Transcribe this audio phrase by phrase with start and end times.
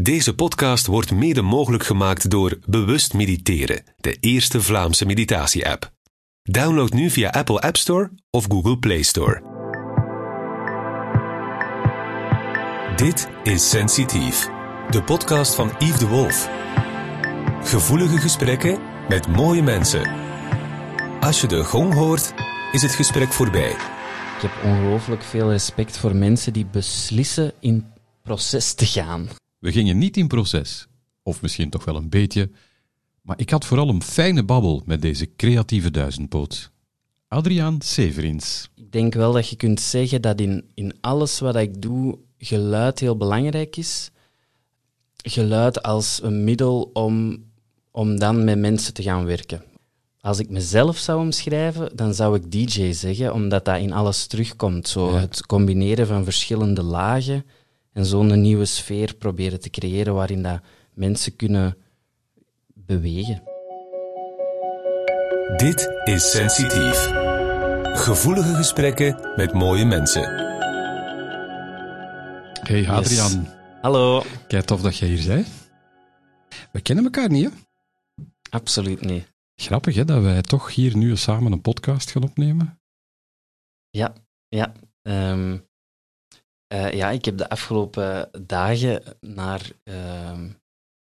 [0.00, 5.92] Deze podcast wordt mede mogelijk gemaakt door Bewust Mediteren, de eerste Vlaamse meditatie-app.
[6.42, 9.42] Download nu via Apple App Store of Google Play Store.
[12.96, 14.48] Dit is Sensitief,
[14.90, 16.48] de podcast van Yves de Wolf.
[17.62, 18.78] Gevoelige gesprekken
[19.08, 20.10] met mooie mensen.
[21.20, 22.34] Als je de gong hoort,
[22.72, 23.70] is het gesprek voorbij.
[23.70, 27.86] Ik heb ongelooflijk veel respect voor mensen die beslissen in
[28.22, 29.28] proces te gaan.
[29.58, 30.86] We gingen niet in proces,
[31.22, 32.50] of misschien toch wel een beetje,
[33.22, 36.70] maar ik had vooral een fijne babbel met deze creatieve duizendpoot.
[37.28, 38.70] Adriaan Severins.
[38.74, 42.98] Ik denk wel dat je kunt zeggen dat in, in alles wat ik doe, geluid
[42.98, 44.10] heel belangrijk is.
[45.16, 47.44] Geluid als een middel om,
[47.90, 49.62] om dan met mensen te gaan werken.
[50.20, 54.88] Als ik mezelf zou omschrijven, dan zou ik DJ zeggen, omdat dat in alles terugkomt.
[54.88, 55.18] Zo Ja.
[55.18, 57.44] Het combineren van verschillende lagen
[57.92, 60.60] en zo'n nieuwe sfeer proberen te creëren waarin dat
[60.94, 61.76] mensen kunnen
[62.74, 63.42] bewegen.
[65.56, 67.10] Dit is Sensitief.
[67.98, 70.22] Gevoelige gesprekken met mooie mensen.
[72.62, 73.48] Hey Adriaan,
[73.80, 74.22] Hallo.
[74.48, 75.48] kijk tof dat jij hier bent.
[76.72, 77.50] We kennen elkaar niet, hè?
[78.50, 79.32] Absoluut niet.
[79.54, 82.80] Grappig, hè, dat wij toch hier nu samen een podcast gaan opnemen.
[83.90, 84.12] Ja,
[84.48, 84.72] ja.
[85.02, 85.58] Ehm,
[86.68, 90.48] eh, ja, ik heb de afgelopen dagen naar, ehm,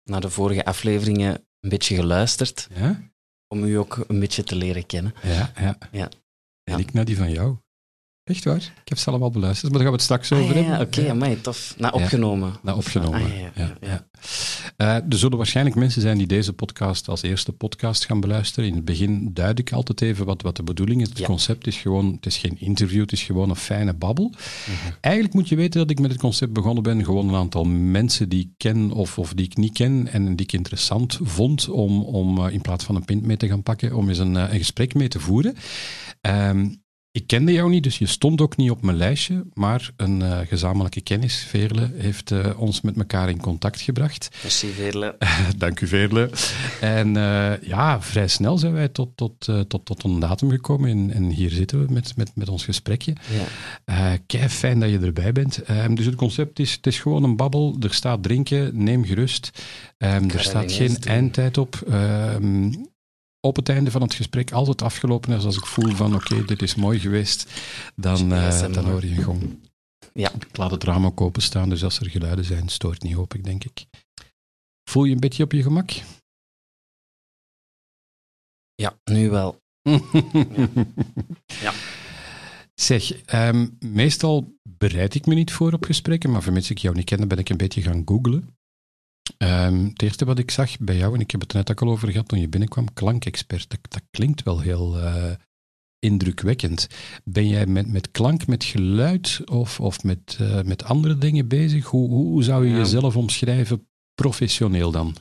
[0.03, 3.01] naar de vorige afleveringen een beetje geluisterd, Ja?
[3.47, 5.13] om u ook een beetje te leren kennen.
[5.23, 5.77] Ja, ja.
[5.91, 6.09] Ja.
[6.63, 6.77] En Ja.
[6.77, 7.57] ik naar die van jou.
[8.29, 8.55] Echt waar?
[8.55, 10.87] Ik heb ze allemaal beluisterd, maar daar gaan we het straks over Ah, ja, hebben.
[10.87, 11.73] oké, amai, tof.
[11.77, 12.03] Nou, Ja.
[12.03, 12.53] opgenomen.
[12.65, 13.21] Of- opgenomen.
[13.21, 14.07] ah, ja, ja.
[14.77, 18.69] Eh, er zullen waarschijnlijk mensen zijn die deze podcast als eerste podcast gaan beluisteren.
[18.69, 21.09] In het begin duid ik altijd even wat, wat de bedoeling is.
[21.09, 24.29] Het concept is gewoon, het is geen interview, het is gewoon een fijne babbel.
[24.29, 24.93] Mhm.
[25.01, 27.03] Eigenlijk moet je weten dat ik met het concept begonnen ben.
[27.05, 30.45] Gewoon een aantal mensen die ik ken of, of die ik niet ken en die
[30.45, 33.93] ik interessant vond om, om eh, in plaats van een pint mee te gaan pakken,
[33.95, 35.55] om eens een, eh, een gesprek mee te voeren.
[36.21, 36.67] Ehm,
[37.11, 40.39] ik kende jou niet, dus je stond ook niet op mijn lijstje, maar een eh,
[40.47, 44.29] gezamenlijke kennis, Veerle, heeft eh, ons met elkaar in contact gebracht.
[44.41, 45.17] Merci, Veerle.
[45.57, 46.29] Dank u, Veerle.
[46.81, 51.13] En eh, ja, vrij snel zijn wij tot, tot, tot, tot een datum gekomen en,
[51.13, 53.13] en hier zitten we met, met, met ons gesprekje.
[53.85, 54.17] Ja.
[54.25, 55.63] Kei fijn dat je erbij bent.
[55.63, 57.75] Ehm, dus het concept is, het is gewoon een babbel.
[57.79, 59.63] Er staat drinken, neem gerust.
[59.97, 61.83] Ehm, er staat geen eindtijd op.
[63.41, 66.45] Op het einde van het gesprek, als het afgelopen is, als ik voel van oké,
[66.45, 67.61] dit is mooi geweest,
[67.95, 69.59] dan, eh, dan hoor je een gong.
[70.13, 70.31] Ja.
[70.33, 73.43] Ik laat het raam ook openstaan, dus als er geluiden zijn, stoort niet, hoop ik,
[73.43, 73.85] denk ik.
[74.89, 75.91] Voel je een beetje op je gemak?
[78.79, 79.61] ja, nu wel.
[81.61, 81.73] Ja.
[82.73, 87.05] Zeg, ehm, meestal bereid ik me niet voor op gesprekken, maar vermits ik jou niet
[87.05, 88.57] kende, ben ik een beetje gaan googlen.
[89.43, 91.81] Ehm, het eerste wat ik zag bij jou, en ik heb het er net ook
[91.81, 93.69] al over gehad toen je binnenkwam, klankexpert.
[93.69, 95.31] Dat, dat klinkt wel heel eh,
[95.99, 96.87] indrukwekkend.
[97.23, 101.85] Ben jij met, met klank, met geluid of, of met, eh, met andere dingen bezig?
[101.85, 102.77] Hoe, hoe, zou je Ja.
[102.77, 105.15] jezelf omschrijven professioneel dan?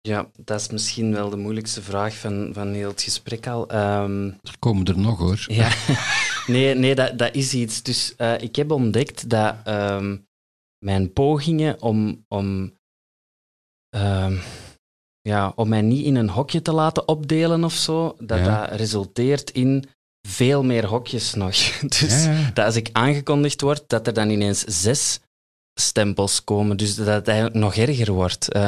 [0.00, 3.68] Ja, dat is misschien wel de moeilijkste vraag van, van heel het gesprek al.
[3.68, 5.44] Ehm, Er komen er nog hoor.
[5.46, 5.72] Ja,
[6.52, 7.82] nee, nee dat, dat is iets.
[7.82, 10.16] Dus eh, ik heb ontdekt dat ehm,
[10.78, 12.80] mijn pogingen om, om,
[13.92, 14.36] ehm,
[15.20, 18.66] ja, om mij niet in een hokje te laten opdelen of zo, dat Ja.
[18.66, 19.84] dat resulteert in
[20.28, 21.54] veel meer hokjes nog.
[21.98, 22.50] Dus Ja, ja.
[22.54, 25.20] dat als ik aangekondigd word, dat er dan ineens zes
[25.80, 26.76] stempels komen.
[26.76, 28.52] Dus dat het eigenlijk nog erger wordt.
[28.52, 28.62] Eh,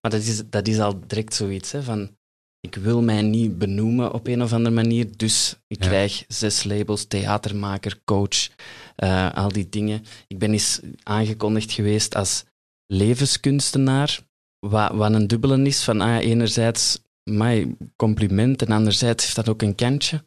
[0.00, 2.16] maar dat is, dat is al direct zoiets, hè, van
[2.60, 5.88] ik wil mij niet benoemen op een of andere manier, dus ik Ja.
[5.88, 8.48] krijg zes labels, theatermaker, coach,
[8.96, 10.04] eh, al die dingen.
[10.26, 12.44] Ik ben eens aangekondigd geweest als
[12.86, 14.20] levenskunstenaar,
[14.68, 19.74] wat, een dubbele is van ah, enerzijds my compliment en anderzijds heeft dat ook een
[19.74, 20.22] kantje.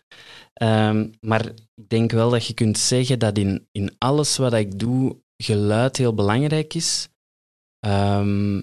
[0.53, 4.79] Ehm, maar ik denk wel dat je kunt zeggen dat in, in alles wat ik
[4.79, 7.09] doe, geluid heel belangrijk is.
[7.79, 8.61] Ehm,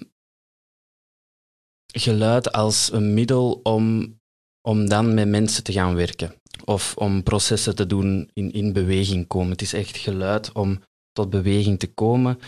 [1.85, 4.15] geluid als een middel om,
[4.61, 6.33] om dan met mensen te gaan werken.
[6.65, 9.51] Of om processen te doen in, in beweging komen.
[9.51, 10.81] Het is echt geluid om
[11.11, 12.39] tot beweging te komen.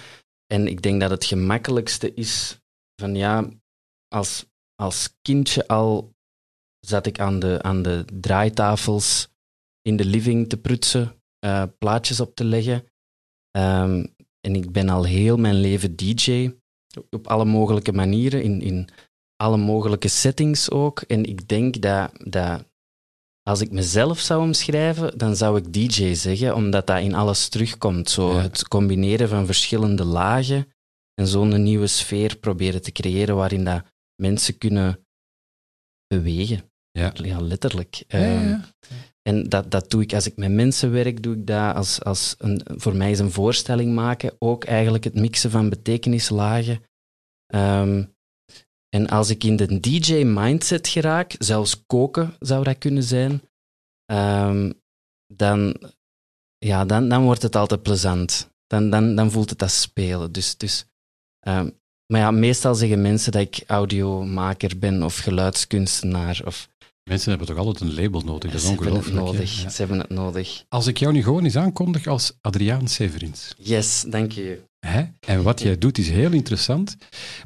[0.54, 2.60] En ik denk dat het gemakkelijkste is
[3.02, 3.50] van ja,
[4.08, 4.46] als,
[4.76, 6.16] als kindje al
[6.80, 9.28] zat ik aan de, aan de draaitafels
[9.82, 12.86] in de living te prutsen, eh, plaatjes op te leggen.
[13.52, 14.06] Ehm,
[14.42, 16.52] en ik ben al heel mijn leven DJ,
[17.10, 18.90] op alle mogelijke manieren, in, in
[19.36, 21.02] alle mogelijke settings ook.
[21.02, 22.66] En ik denk dat, dat
[23.44, 28.10] als ik mezelf zou omschrijven, dan zou ik DJ zeggen, omdat dat in alles terugkomt.
[28.10, 28.42] Zo Ja.
[28.42, 30.68] het combineren van verschillende lagen
[31.22, 33.84] En zo'n nieuwe sfeer proberen te creëren waarin dat
[34.16, 35.06] mensen kunnen
[36.08, 36.72] bewegen.
[36.92, 37.12] Ja.
[37.14, 38.04] Ja, letterlijk.
[38.08, 38.62] Ja, ja, Ehm.
[39.22, 42.36] En dat, dat doe ik als ik met mensen werk, doe ik dat als, als
[42.38, 46.84] een, voor mij is een voorstelling maken ook eigenlijk het mixen van betekenislagen.
[47.46, 48.04] Ehm,
[48.90, 53.42] en als ik in de DJ-mindset geraak, zelfs koken zou dat kunnen zijn,
[54.06, 54.72] ehm,
[55.34, 55.78] dan,
[56.58, 58.52] ja, dan, dan wordt het altijd plezant.
[58.68, 60.32] Dan, dan, dan voelt het als spelen.
[60.32, 60.86] Dus, dus,
[61.48, 61.70] ehm,
[62.08, 66.42] maar ja, meestal zeggen mensen dat ik audiomaker ben of geluidskunstenaar.
[66.46, 66.70] Of,
[67.04, 69.26] Mensen hebben toch altijd een label nodig, dat is ze hebben het ongelooflijk.
[69.26, 69.62] nodig.
[69.62, 69.70] Ja.
[69.70, 70.64] Ze hebben het nodig.
[70.70, 73.54] Als ik jou nu gewoon eens aankondig als Adriaan Severins.
[73.58, 74.66] Yes, dank je.
[75.20, 76.98] En wat jij doet is heel interessant.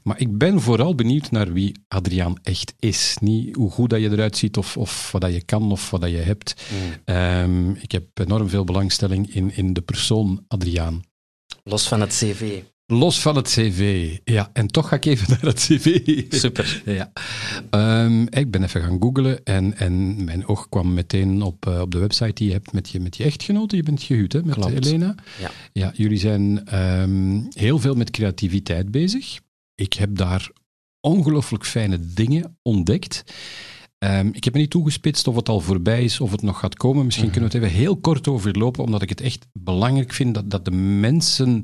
[0.03, 3.17] Maar ik ben vooral benieuwd naar wie Adriaan echt is.
[3.21, 6.01] Niet hoe goed dat je eruit ziet of, of wat dat je kan of wat
[6.01, 6.53] dat je hebt.
[7.05, 11.01] Ehm, ik heb enorm veel belangstelling in, in de persoon Adriaan.
[11.63, 12.61] Los van het cv.
[12.91, 14.11] Los van het cv.
[14.23, 16.23] Ja, en toch ga ik even naar het cv.
[16.29, 16.81] Super.
[16.85, 17.11] Ja.
[17.69, 21.91] Ehm, ik ben even gaan googlen en, en mijn oog kwam meteen op, eh, op
[21.91, 23.75] de website die je hebt met je, met je echtgenote.
[23.75, 24.85] Je bent gehuwd, hè, met Klopt.
[24.85, 25.15] Elena.
[25.39, 25.51] Ja.
[25.73, 25.91] ja.
[25.95, 29.39] Jullie zijn ehm, heel veel met creativiteit bezig.
[29.75, 30.51] Ik heb daar
[30.99, 33.23] ongelooflijk fijne dingen ontdekt.
[34.01, 36.75] Ehm, ik heb me niet toegespitst of het al voorbij is of het nog gaat
[36.75, 37.05] komen.
[37.05, 37.33] Misschien Mhm.
[37.37, 40.65] kunnen we het even heel kort overlopen, omdat ik het echt belangrijk vind dat, dat
[40.65, 41.63] de mensen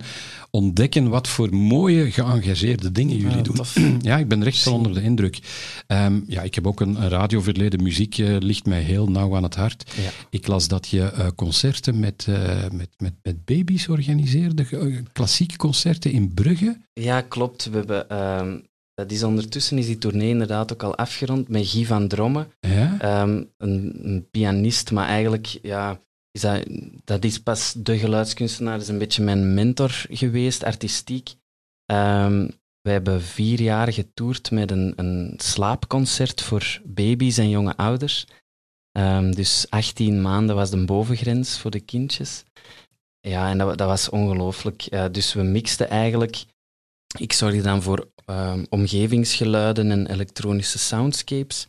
[0.52, 3.56] ontdekken wat voor mooie, geëngageerde dingen jullie Ja, doen.
[3.56, 3.76] tof.
[4.02, 5.40] Ja, ik ben recht onder de indruk.
[5.88, 7.84] Ehm, ja, ik heb ook een, een radioverleden.
[7.84, 9.92] Muziek eh, ligt mij heel nauw aan het hart.
[10.02, 10.10] Ja.
[10.30, 14.66] Ik las dat je eh, concerten met, eh, met, met, met baby's organiseerde,
[15.14, 16.78] klassieke concerten in Brugge.
[16.94, 17.70] Ja, klopt.
[17.70, 18.58] We hebben, ehm,
[18.98, 22.48] dat is ondertussen is die tournee inderdaad ook al afgerond met Guy van Dromme.
[22.60, 22.98] Ja?
[23.00, 26.00] Ehm, een, een pianist, maar eigenlijk ja,
[26.32, 26.66] is dat,
[27.04, 28.80] dat is pas de geluidskunstenaar.
[28.80, 31.36] Is een beetje mijn mentor geweest, artistiek.
[31.86, 32.48] Ehm
[32.82, 38.28] we hebben vier jaar getoerd met een, een slaapconcert voor baby's en jonge ouders.
[38.92, 42.44] Ehm, dus 18 maanden was de bovengrens voor de kindjes.
[43.20, 44.88] Ja, en dat, wa- dat was ongelooflijk.
[45.12, 46.46] Dus we mixten eigenlijk.
[47.20, 51.68] Ik zorgde dan voor ehm, omgevingsgeluiden en elektronische soundscapes.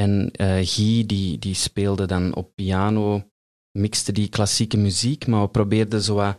[0.00, 3.28] En eh Guy, die, die speelde dan op piano,
[3.78, 6.36] mixte die klassieke muziek, maar we probeerden zo wat,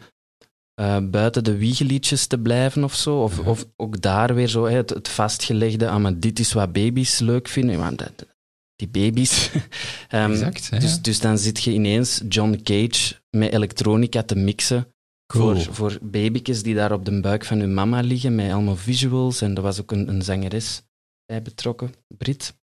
[0.73, 3.23] eh, buiten de wiegeliedjes te blijven of zo.
[3.23, 6.71] Of, of ook daar weer zo hè, het, het vastgelegde, ah, maar dit is wat
[6.71, 7.95] baby's leuk vinden.
[7.95, 8.27] Dat-
[8.75, 9.49] die baby's.
[10.09, 11.01] Ehm, Exact, hè, dus, ja.
[11.01, 14.87] dus dan zit je ineens John Cage met elektronica te mixen
[15.33, 15.55] Cool.
[15.55, 19.41] voor, voor baby's die daar op de buik van hun mama liggen, met allemaal visuals.
[19.41, 20.81] En er was ook een, een zangeres
[21.25, 22.57] bij betrokken, Brit.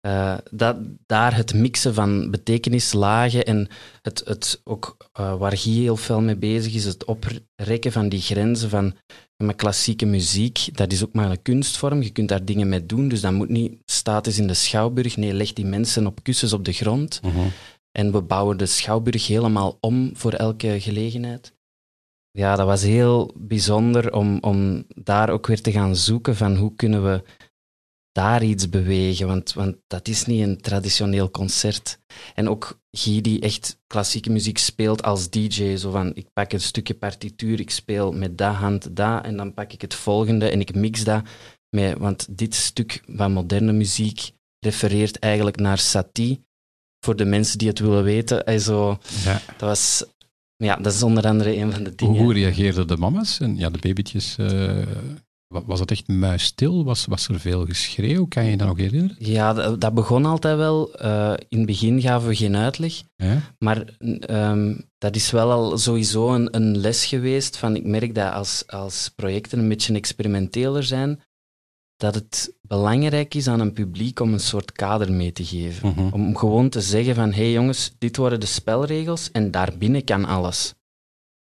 [0.00, 0.76] Eh, dat,
[1.06, 3.68] daar het mixen van betekenislagen en
[4.02, 8.20] het, het ook eh, waar Guy heel veel mee bezig is, het oprekken van die
[8.20, 8.94] grenzen van
[9.36, 10.68] met klassieke muziek.
[10.76, 13.48] Dat is ook maar een kunstvorm, je kunt daar dingen mee doen, dus dat moet
[13.48, 15.16] niet statisch in de schouwburg.
[15.16, 17.20] Nee, leg die mensen op kussens op de grond.
[17.22, 17.46] Mhm.
[17.98, 21.52] En we bouwen de Schouwburg helemaal om voor elke gelegenheid.
[22.32, 26.74] Ja, dat was heel bijzonder om, om daar ook weer te gaan zoeken van hoe
[26.76, 27.22] kunnen we
[28.12, 31.98] daar iets bewegen, want, want dat is niet een traditioneel concert.
[32.34, 36.60] En ook Guy die echt klassieke muziek speelt als DJ, zo van ik pak een
[36.60, 40.60] stukje partituur, ik speel met dat hand dat en dan pak ik het volgende en
[40.60, 41.22] ik mix dat
[41.70, 46.44] met, want dit stuk van moderne muziek refereert eigenlijk naar Satie,
[47.04, 48.44] voor de mensen die het willen weten.
[48.44, 49.40] Also, Ja.
[49.46, 50.04] dat, was,
[50.64, 52.22] ja, dat is onder andere een van de dingen.
[52.22, 54.36] hoe reageerden de mama's en ja, de babytjes?
[54.38, 54.72] eh,
[55.46, 56.84] wa- was het echt muisstil?
[56.84, 58.26] Was, was er veel geschreeuw?
[58.26, 59.16] Kan je je dat nog herinneren?
[59.18, 60.94] Ja, dat, dat begon altijd wel.
[60.94, 63.02] Eh, in het begin gaven we geen uitleg.
[63.16, 63.40] Ja?
[63.58, 63.84] Maar
[64.20, 67.56] ehm, dat is wel al sowieso een, een les geweest.
[67.56, 71.20] Van, ik merk dat als, als projecten een beetje experimenteler zijn,
[72.02, 75.88] dat het belangrijk is aan een publiek om een soort kader mee te geven.
[75.88, 76.12] Mhm.
[76.12, 80.24] Om gewoon te zeggen van, hé hey jongens, dit worden de spelregels en daarbinnen kan
[80.24, 80.74] alles.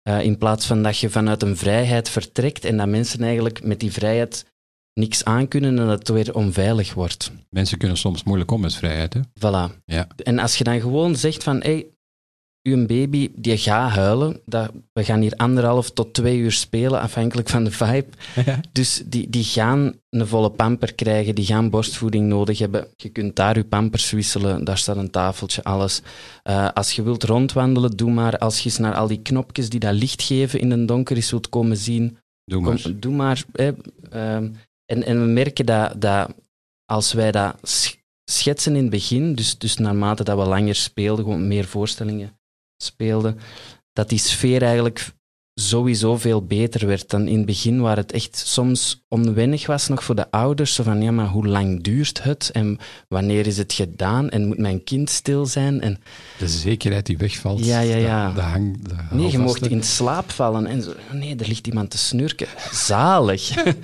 [0.03, 3.81] Eh, in plaats van dat je vanuit een vrijheid vertrekt en dat mensen eigenlijk met
[3.81, 4.45] die vrijheid
[4.93, 7.33] niks aankunnen en dat het weer onveilig wordt.
[7.51, 9.15] Mensen kunnen soms moeilijk om met vrijheid.
[9.15, 9.21] Hè?
[9.21, 9.85] Voilà.
[9.85, 10.07] Ja.
[10.17, 11.87] En als je dan gewoon zegt van, hé, hey,
[12.67, 17.49] uw baby die gaat huilen, dat, we gaan hier anderhalf tot twee uur spelen, afhankelijk
[17.49, 18.07] van de vibe.
[18.73, 22.87] Dus die, die gaan een volle pamper krijgen, die gaan borstvoeding nodig hebben.
[22.97, 26.03] Je kunt daar je pampers wisselen, daar staat een tafeltje, alles.
[26.43, 28.39] Eh, als je wilt rondwandelen, doe maar.
[28.39, 31.31] Als je eens naar al die knopjes die dat licht geven in een donker is
[31.31, 33.01] wilt komen zien, Doe Kom, maar.
[33.01, 33.45] doe maar.
[33.53, 33.71] Hè.
[34.11, 34.51] Ehm,
[34.85, 36.31] en, en we merken dat, dat
[36.85, 37.95] als wij dat sch-
[38.31, 42.39] schetsen in het begin, dus, dus naarmate dat we langer speelden, gewoon meer voorstellingen
[42.79, 43.39] speelden,
[43.93, 45.15] dat die sfeer eigenlijk
[45.61, 50.05] sowieso veel beter werd dan in het begin, waar het echt soms onwennig was nog
[50.05, 50.75] voor de ouders.
[50.75, 52.51] Zo van, ja, maar hoe lang duurt het?
[52.53, 52.79] En
[53.09, 54.31] wanneer is het gedaan?
[54.31, 55.81] En moet mijn kind stil zijn?
[55.81, 55.99] En,
[56.39, 57.65] De zekerheid die wegvalt.
[57.65, 58.31] Ja, ja, ja.
[58.33, 58.79] Hang,
[59.11, 60.67] nee, je mocht in slaap vallen.
[60.67, 62.49] En zo, nee, er ligt iemand te snurken.
[62.73, 63.51] Zalig.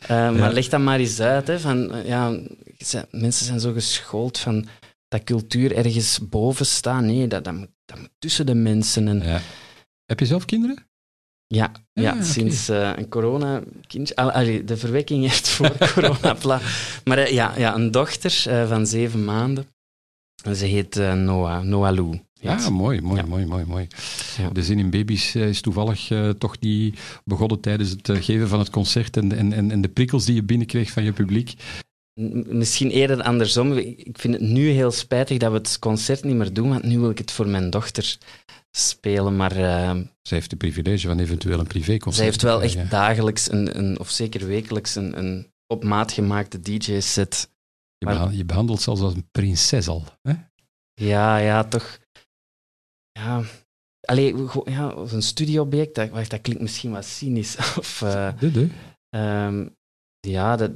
[0.00, 1.46] Eh, maar leg dat maar eens uit.
[1.46, 2.38] Hè, van, ja,
[3.10, 4.66] mensen zijn zo geschoold van
[5.08, 7.02] dat cultuur ergens boven staat.
[7.02, 7.68] Nee, dat, dat, moet,
[8.18, 9.08] tussen de mensen.
[9.08, 9.40] En, Ja.
[10.06, 10.76] Heb je zelf kinderen?
[11.46, 14.16] Ja, Ja, ja, sinds eh, een corona-kindje...
[14.16, 16.60] al- allee, de verwekking heeft voor corona pla-
[17.04, 19.66] Maar eh, ja, ja, een dochter eh, van zeven maanden.
[20.44, 22.10] En ze heet Noah, Noah Lou.
[22.10, 22.22] heet
[22.62, 23.26] Ja, mooi, mooi, Ja.
[23.26, 23.86] mooi, mooi, mooi.
[24.38, 24.48] Ja.
[24.50, 29.16] De zin in baby's is toevallig toch niet begonnen tijdens het geven van het concert
[29.16, 31.54] en, en, en, en de prikkels die je binnenkreeg van je publiek.
[32.46, 33.72] Misschien eerder andersom.
[33.72, 36.98] Ik vind het nu heel spijtig dat we het concert niet meer doen, want nu
[36.98, 38.18] wil ik het voor mijn dochter
[38.70, 39.36] spelen.
[39.36, 39.90] Maar eh,
[40.22, 42.14] Zij heeft de privilege van eventueel een privéconcert.
[42.16, 46.60] zij heeft wel echt dagelijks, een, een, of zeker wekelijks, een, een op maat gemaakte
[46.60, 47.50] DJ-set.
[47.98, 50.04] Je, maar- je behandelt zelfs als een prinses al.
[50.22, 50.32] Hè?
[50.94, 51.98] Ja, ja, toch.
[53.12, 53.42] Ja.
[54.00, 57.56] Allee, ja, of een studioobject, dat, dat klinkt misschien wat cynisch.
[57.78, 58.68] Of, eh, De, de.
[59.10, 59.68] ehm,
[60.20, 60.70] ja, dat,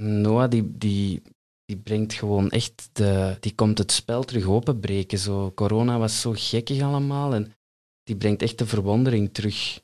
[0.00, 1.22] Noah die, die,
[1.64, 5.18] die brengt gewoon echt, de, die komt het spel terug openbreken.
[5.18, 7.52] Zo, corona was zo gekkig allemaal en
[8.02, 9.80] die brengt echt de verwondering terug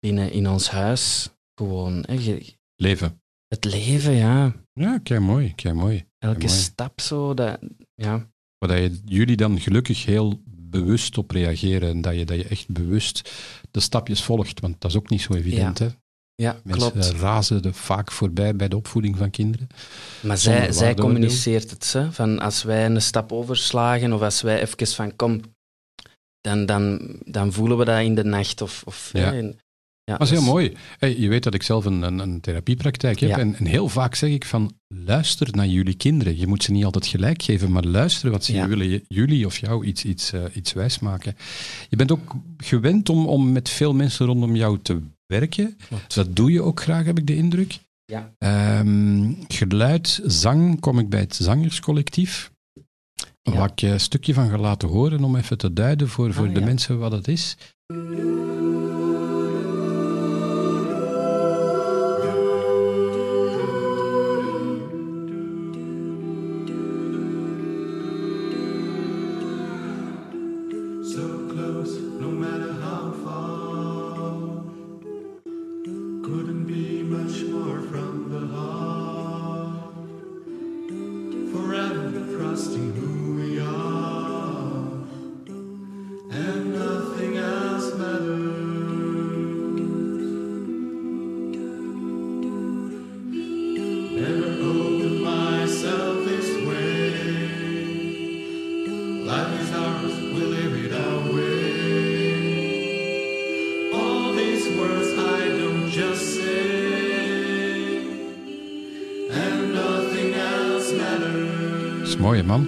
[0.00, 1.28] binnen in ons huis.
[1.54, 2.38] Gewoon, hè,
[2.76, 3.22] Leven.
[3.48, 4.54] het leven, ja.
[4.72, 6.04] Ja, kei mooi, kei mooi.
[6.18, 6.50] Elke mooi.
[6.50, 7.60] stap zo, dat,
[7.94, 8.32] ja.
[8.58, 12.68] Waar je, jullie dan gelukkig heel bewust op reageren en dat je, dat je echt
[12.68, 13.30] bewust
[13.70, 15.78] de stapjes volgt, want dat is ook niet zo evident.
[15.78, 15.88] Hè?
[16.36, 17.12] Ja, Mensen klopt.
[17.12, 19.66] eh, razen er vaak voorbij bij de opvoeding van kinderen.
[20.22, 21.92] Maar zij, zij communiceert het.
[21.92, 22.12] Hè?
[22.12, 25.40] Van als wij een stap overslagen of als wij even van kom,
[26.40, 28.62] dan, dan, dan voelen we dat in de nacht.
[28.62, 29.20] Of, of, Ja.
[29.20, 29.58] hè, en-
[30.04, 30.76] ja, Dat is heel dus- mooi.
[30.98, 33.28] Hey, je weet dat ik zelf een, een, een therapiepraktijk heb.
[33.30, 33.38] Ja.
[33.38, 34.72] En, en heel vaak zeg ik van,
[35.04, 36.38] luister naar jullie kinderen.
[36.38, 38.68] Je moet ze niet altijd gelijk geven, maar luister wat ze Ja.
[38.68, 41.36] willen jullie of jou iets, iets, eh, iets wijsmaken.
[41.88, 45.00] Je bent ook gewend om, om met veel mensen rondom jou te
[45.40, 45.76] werken.
[45.88, 46.14] Klopt.
[46.14, 47.78] Dat doe je ook graag, heb ik de indruk.
[48.04, 48.34] Ja.
[48.38, 52.52] Ehm, geluid, zang, kom ik bij het zangerscollectief.
[53.42, 53.52] Ja.
[53.52, 56.54] Waar ik een stukje van ga laten horen om even te duiden voor, voor Ah,
[56.54, 56.66] de ja.
[56.66, 57.56] mensen wat het is.
[112.42, 112.66] Man.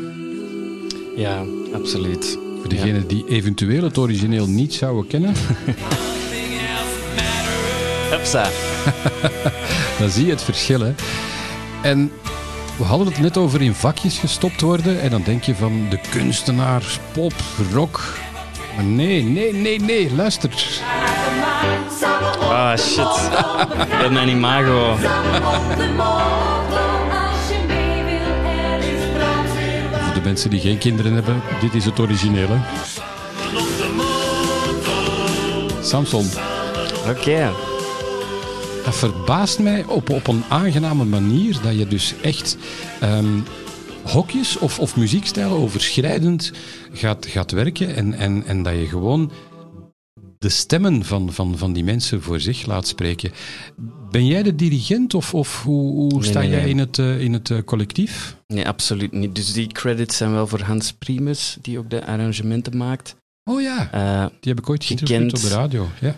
[1.16, 1.42] Ja,
[1.75, 2.38] absoluut.
[2.61, 5.35] Voor degenen die eventueel het origineel niet zouden kennen,
[8.11, 8.49] Hupsa.
[9.99, 10.80] dan zie je het verschil.
[10.80, 10.94] Hè.
[11.82, 12.12] En
[12.76, 15.00] we hadden het net over in vakjes gestopt worden.
[15.00, 17.35] En dan denk je van de kunstenaar, pop,
[17.73, 18.00] rock.
[18.75, 20.50] Maar nee, nee, nee, nee, luister.
[22.40, 23.30] Ah, shit.
[24.00, 24.96] Dat mijn imago.
[30.26, 32.59] mensen die geen kinderen hebben, dit is het originele.
[35.83, 36.26] Samson,
[37.09, 37.52] Oké.
[38.85, 42.56] dat verbaast mij op, op een aangename manier dat je dus echt
[43.00, 43.40] ehm,
[44.02, 46.52] hokjes of, of muziekstijlen overschrijdend
[46.92, 49.30] gaat, gaat werken en, en, en dat je gewoon
[50.38, 53.30] de stemmen van, van, van die mensen voor zich laat spreken.
[54.11, 56.71] Ben jij de dirigent of, of hoe, hoe Nee, sta nee, jij nee.
[56.71, 58.36] in het, eh, in het eh, collectief?
[58.46, 59.34] Nee, absoluut niet.
[59.34, 63.16] Dus die credits zijn wel voor Hans Primus, die ook de arrangementen maakt.
[63.50, 65.08] Oh ja, Eh, die heb ik ooit Gekend.
[65.08, 65.88] geïnterviewd op de radio.
[66.00, 66.16] Ja.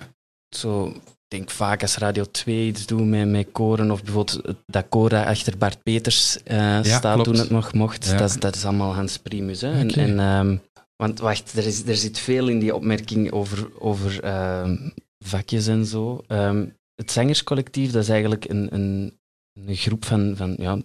[0.57, 4.87] zo, ik denk vaak als Radio 2 iets doen met, met koren, of bijvoorbeeld dat
[4.91, 7.25] dat achter Bart Peters eh, staat klopt.
[7.25, 8.17] toen het nog mocht, Ja.
[8.17, 9.61] dat, is, dat is allemaal Hans Primus.
[9.61, 9.87] Hè.
[9.87, 10.57] En, ehm,
[10.97, 14.77] want wacht, er, is, er zit veel in die opmerking over, over ehm,
[15.19, 16.23] vakjes en zo.
[16.27, 19.19] Ehm, het zangerscollectief, dat is eigenlijk een, een,
[19.67, 20.79] een groep van, van ja,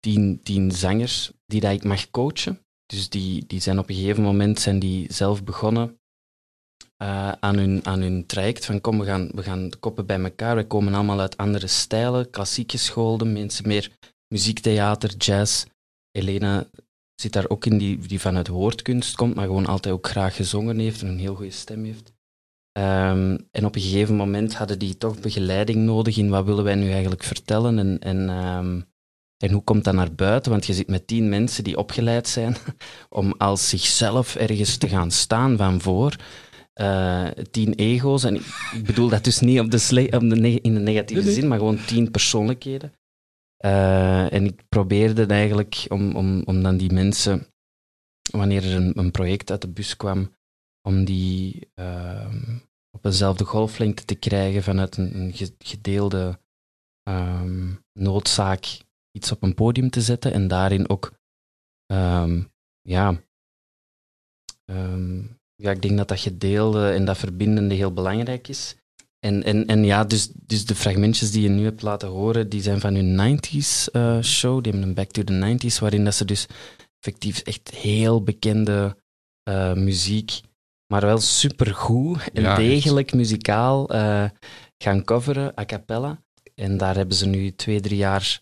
[0.00, 2.60] tien, tien zangers die dat ik mag coachen.
[2.86, 6.00] Dus die, die zijn op een gegeven moment zijn die zelf begonnen
[6.96, 8.64] eh, aan, hun, aan hun traject.
[8.64, 10.56] Van kom, we gaan, we gaan de koppen bij elkaar.
[10.56, 13.90] We komen allemaal uit andere stijlen, klassiek geschoolde, mensen meer
[14.28, 15.64] muziektheater, jazz.
[16.10, 16.66] Elena
[17.14, 20.78] zit daar ook in, die, die vanuit woordkunst komt, maar gewoon altijd ook graag gezongen
[20.78, 22.12] heeft en een heel goede stem heeft.
[22.72, 26.74] Ehm, en op een gegeven moment hadden die toch begeleiding nodig in wat willen wij
[26.74, 28.80] nu eigenlijk vertellen en, en, ehm,
[29.42, 30.50] en hoe komt dat naar buiten?
[30.50, 32.56] Want je zit met tien mensen die opgeleid zijn
[33.20, 36.16] om als zichzelf ergens te gaan staan van voor.
[36.72, 40.74] Eh, tien ego's, en ik, bedoel dat dus niet op de sle- op de in
[40.74, 41.40] de negatieve Nee, nee.
[41.40, 42.92] zin, maar gewoon tien persoonlijkheden.
[43.56, 47.46] Eh, en ik probeerde eigenlijk om, om, om dan die mensen,
[48.30, 50.36] wanneer er een, een project uit de bus kwam,
[50.88, 52.56] om die ehm,
[52.90, 56.38] op eenzelfde golflengte te krijgen vanuit een, een ge- gedeelde
[57.02, 58.64] ehm, noodzaak
[59.12, 61.12] iets op een podium te zetten en daarin ook,
[61.86, 62.42] ehm,
[62.82, 63.22] ja,
[64.64, 65.22] ehm,
[65.54, 68.76] ja, ik denk dat dat gedeelde en dat verbindende heel belangrijk is.
[69.18, 72.62] En, en, en ja, dus, dus de fragmentjes die je nu hebt laten horen, die
[72.62, 76.14] zijn van hun 90s eh, show, die hebben een Back to the 90s, waarin dat
[76.14, 76.46] ze dus
[76.98, 78.96] effectief echt heel bekende
[79.42, 80.40] eh, muziek,
[80.86, 82.58] maar wel supergoed en Ja, echt.
[82.58, 84.24] degelijk muzikaal eh,
[84.78, 86.22] gaan coveren, a cappella.
[86.54, 88.40] En daar hebben ze nu twee, drie jaar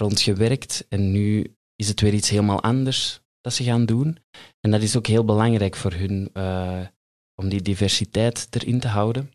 [0.00, 0.86] rond gewerkt.
[0.88, 4.18] En nu is het weer iets helemaal anders dat ze gaan doen.
[4.60, 6.86] En dat is ook heel belangrijk voor hun, eh,
[7.34, 9.30] om die diversiteit erin te houden.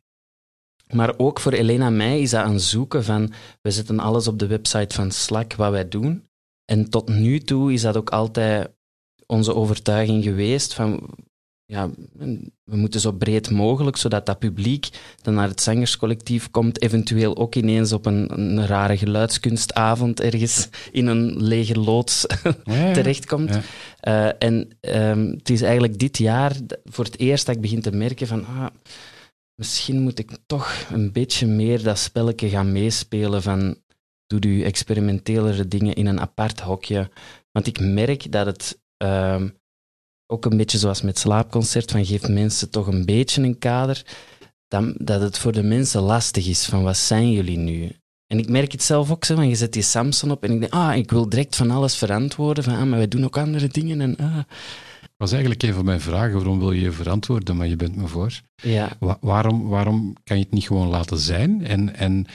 [0.93, 4.39] Maar ook voor Elena en mij is dat een zoeken van, we zetten alles op
[4.39, 6.27] de website van Slack wat wij doen.
[6.65, 8.71] En tot nu toe is dat ook altijd
[9.25, 11.09] onze overtuiging geweest van,
[11.65, 11.89] ja,
[12.63, 14.89] we moeten zo breed mogelijk, zodat dat publiek
[15.21, 21.07] dat naar het zangerscollectief komt, eventueel ook ineens op een, een rare geluidskunstavond ergens in
[21.07, 22.25] een lege loods
[22.63, 23.53] Ja, terechtkomt.
[23.53, 23.61] Ja.
[23.99, 27.91] Eh, en ehm, het is eigenlijk dit jaar voor het eerst dat ik begin te
[27.91, 28.65] merken van ah,
[29.55, 33.77] misschien moet ik toch een beetje meer dat spelletje gaan meespelen van
[34.27, 37.09] doe je experimentelere dingen in een apart hokje.
[37.51, 39.47] Want ik merk dat het ehm,
[40.27, 44.05] ook een beetje zoals met slaapconcert, van geeft mensen toch een beetje een kader,
[44.67, 47.91] dan, dat het voor de mensen lastig is van wat zijn jullie nu?
[48.27, 50.59] En ik merk het zelf ook zo, van je zet die Samson op en ik
[50.59, 53.67] denk, ah, ik wil direct van alles verantwoorden, van, ah, maar wij doen ook andere
[53.67, 54.01] dingen.
[54.01, 54.37] En, ah.
[55.17, 56.33] was eigenlijk een van mijn vragen.
[56.33, 57.57] Waarom wil je je verantwoorden?
[57.57, 58.41] Maar je bent me voor.
[58.55, 62.25] Ja, Wa- waarom, waarom kan je het niet gewoon laten zijn en, en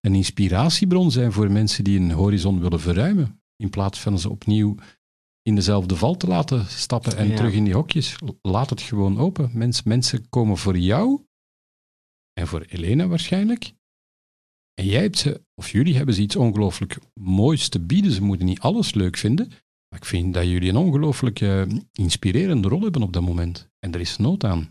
[0.00, 3.40] een inspiratiebron zijn voor mensen die een horizon willen verruimen?
[3.56, 4.74] In plaats van ze opnieuw
[5.48, 7.36] in dezelfde val te laten stappen en Ja.
[7.36, 8.16] terug in die hokjes.
[8.42, 9.50] Laat het gewoon open.
[9.52, 11.24] Mens, mensen komen voor jou
[12.32, 13.72] en voor Elena waarschijnlijk.
[14.74, 18.12] En jij hebt ze, of jullie hebben ze iets ongelooflijk moois te bieden.
[18.12, 19.48] Ze moeten niet alles leuk vinden.
[19.88, 23.68] Maar ik vind dat jullie een ongelooflijk eh, inspirerende rol hebben op dat moment.
[23.78, 24.68] En er is nood aan.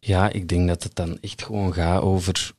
[0.00, 2.54] ja, ik denk dat het dan echt gewoon gaat over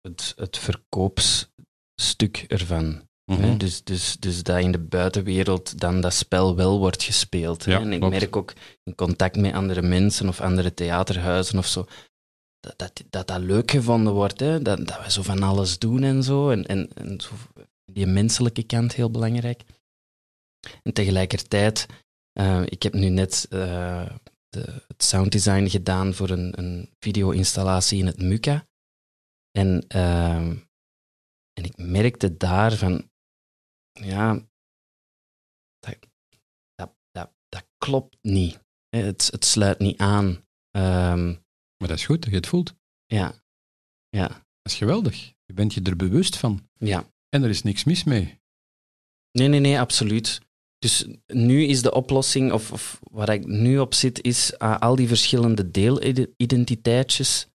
[0.00, 3.08] het, het verkoopsstuk ervan.
[3.38, 3.56] Mhm.
[3.56, 7.64] Dus, dus, dus dat in de buitenwereld dan dat spel wel wordt gespeeld.
[7.64, 8.18] Ja, en ik klopt.
[8.18, 11.86] merk ook in contact met andere mensen of andere theaterhuizen of zo,
[12.60, 14.40] dat dat, dat, dat leuk gevonden wordt.
[14.40, 14.62] Hè?
[14.62, 16.50] Dat, dat we zo van alles doen en zo.
[16.50, 17.30] En, en, en zo,
[17.84, 19.62] die menselijke kant heel belangrijk.
[20.82, 21.86] En tegelijkertijd,
[22.32, 24.10] eh, ik heb nu net eh,
[24.48, 28.66] de, het sounddesign gedaan voor een, een video-installatie in het MUCA.
[29.50, 30.56] En, ehm,
[31.52, 33.09] en ik merkte daar van,
[34.02, 34.48] ja,
[35.78, 35.96] dat,
[36.74, 38.60] dat, dat, dat klopt niet.
[38.88, 40.46] Hè, Het, het sluit niet aan.
[40.70, 41.26] Ehm,
[41.76, 42.74] Maar dat is goed dat je het voelt.
[43.06, 43.42] ja,
[44.08, 45.32] ja, Dat is geweldig.
[45.44, 46.68] Je bent je er bewust van.
[46.78, 47.08] ja.
[47.28, 48.38] En er is niks mis mee.
[49.32, 50.40] Nee, nee, nee, absoluut.
[50.78, 54.96] Dus nu is de oplossing, of, of waar ik nu op zit, is ah, al
[54.96, 57.46] die verschillende deelidentiteitjes,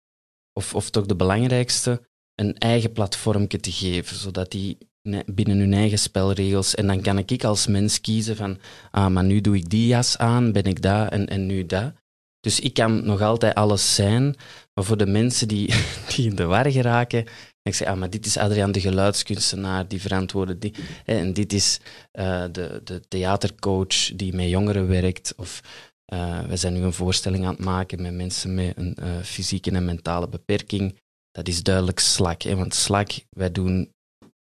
[0.53, 4.79] of, of toch de belangrijkste, een eigen platformje te geven, zodat die
[5.27, 8.59] binnen hun eigen spelregels, en dan kan ik als mens kiezen van,
[8.91, 11.93] ah, maar nu doe ik die jas aan, ben ik dat, en, en nu dat.
[12.41, 14.37] Dus ik kan nog altijd alles zijn,
[14.75, 15.75] maar voor de mensen die,
[16.15, 17.25] die in de war geraken,
[17.69, 20.75] ik zeg, ah, maar dit is Adriaan de geluidskunstenaar, die verantwoordde die.
[21.05, 25.35] En dit is eh, de, de theatercoach die met jongeren werkt.
[25.37, 25.63] Of
[26.05, 29.71] eh, we zijn nu een voorstelling aan het maken met mensen met een eh, fysieke
[29.71, 30.99] en mentale beperking.
[31.31, 32.43] Dat is duidelijk SLAK.
[32.43, 33.93] Hè, want SLAK, wij doen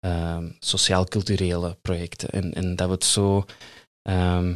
[0.02, 2.28] ehm, sociaal-culturele projecten.
[2.30, 3.44] En, en dat wordt zo...
[4.02, 4.54] ehm,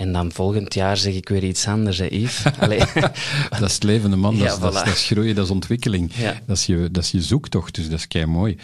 [0.00, 2.44] en dan volgend jaar zeg ik weer iets anders, hè, Yves?
[2.60, 2.78] Allee.
[3.50, 4.84] Dat is het levende man, dat, Ja, is, dat, is, voilà.
[4.84, 6.14] dat is groeien, dat is ontwikkeling.
[6.14, 6.40] ja.
[6.46, 8.56] Dat is je, dat is je zoektocht, dus dat is kei mooi.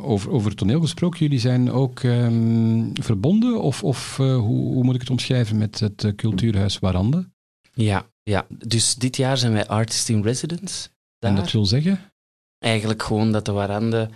[0.00, 4.94] over, over toneel gesproken, jullie zijn ook ehm, verbonden, of, of eh, hoe, hoe moet
[4.94, 7.28] ik het omschrijven met het eh, cultuurhuis Warande?
[7.74, 10.88] Ja, Ja, dus dit jaar zijn wij Artist in Residence.
[11.18, 12.00] En dat wil zeggen?
[12.58, 14.10] Eigenlijk gewoon dat de Warande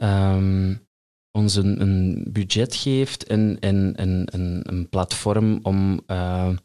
[0.00, 0.74] ehm,
[1.30, 4.24] ons een, een budget geeft en, en, en
[4.66, 6.56] een, platform om, eh,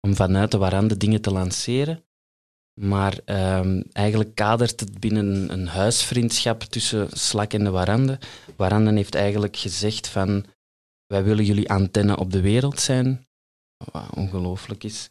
[0.00, 2.04] om vanuit de Warande dingen te lanceren.
[2.80, 8.18] Maar ehm, eigenlijk kadert het binnen een, huisvriendschap tussen Slak en de Warande.
[8.56, 10.44] Warande heeft eigenlijk gezegd van
[11.06, 13.26] wij willen jullie antenne op de wereld zijn.
[13.92, 15.10] Wat ongelooflijk is.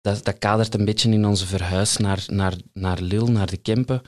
[0.00, 4.02] Dat, dat kadert een beetje in onze verhuis naar, naar, naar Lille, naar de Kempen.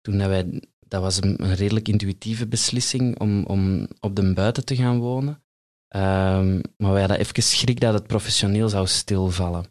[0.00, 0.62] Toen dat, wij,
[0.94, 5.42] dat was een, redelijk intuïtieve beslissing om, om op de buiten te gaan wonen.
[5.88, 9.64] Ehm, maar wij hadden even schrik dat het professioneel zou stilvallen.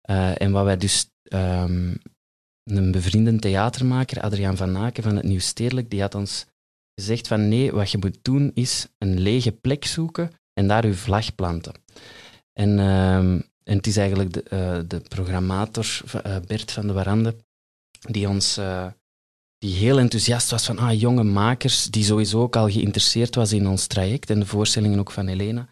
[0.00, 1.10] Eh, en wat wij dus...
[1.22, 1.94] ehm,
[2.64, 6.46] een bevriende theatermaker, Adriaan van Aken van het Nieuw Stedelijk, die had ons
[6.94, 10.94] gezegd van nee, wat je moet doen is een lege plek zoeken en daar uw
[10.94, 11.72] vlag planten.
[12.52, 17.36] En, ehm, en het is eigenlijk de, eh, de programmator, eh, Bert van de Warande,
[18.00, 18.58] die ons...
[19.60, 23.66] die heel enthousiast was van ah, jonge makers, die sowieso ook al geïnteresseerd was in
[23.66, 25.68] ons traject en de voorstellingen ook van Helena.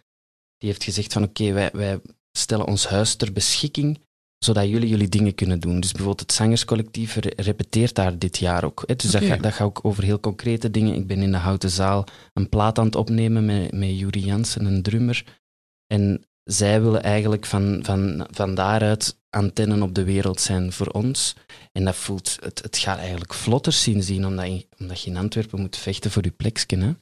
[0.56, 2.00] Die heeft gezegd van oké, wij, wij
[2.32, 4.00] stellen ons huis ter beschikking,
[4.38, 5.80] zodat jullie jullie dingen kunnen doen.
[5.80, 8.82] Dus bijvoorbeeld het zangerscollectief re- repeteert daar dit jaar ook.
[8.86, 8.96] Hè.
[8.96, 9.30] Dus dat, Oké.
[9.30, 10.94] gaat, dat gaat ook over heel concrete dingen.
[10.94, 14.64] Ik ben in de Houten Zaal een plaat aan het opnemen met, met Juri Jansen,
[14.64, 15.38] een drummer.
[15.86, 21.34] En zij willen eigenlijk van, van, van daaruit antennen op de wereld zijn voor ons.
[21.72, 25.60] En dat voelt, het, het gaat eigenlijk vlotter sindsdien, omdat je, omdat je in Antwerpen
[25.60, 26.76] moet vechten voor je plekje.
[26.78, 26.92] Hè?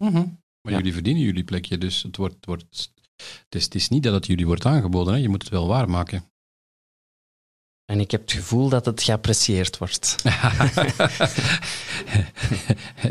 [0.63, 0.77] Maar Ja.
[0.77, 4.27] jullie verdienen jullie plekje, dus het, wordt, wordt, het, is, het is niet dat het
[4.27, 5.21] jullie wordt aangeboden, hè?
[5.21, 6.25] je moet het wel waarmaken.
[7.87, 10.15] En ik heb het gevoel dat het geapprecieerd wordt.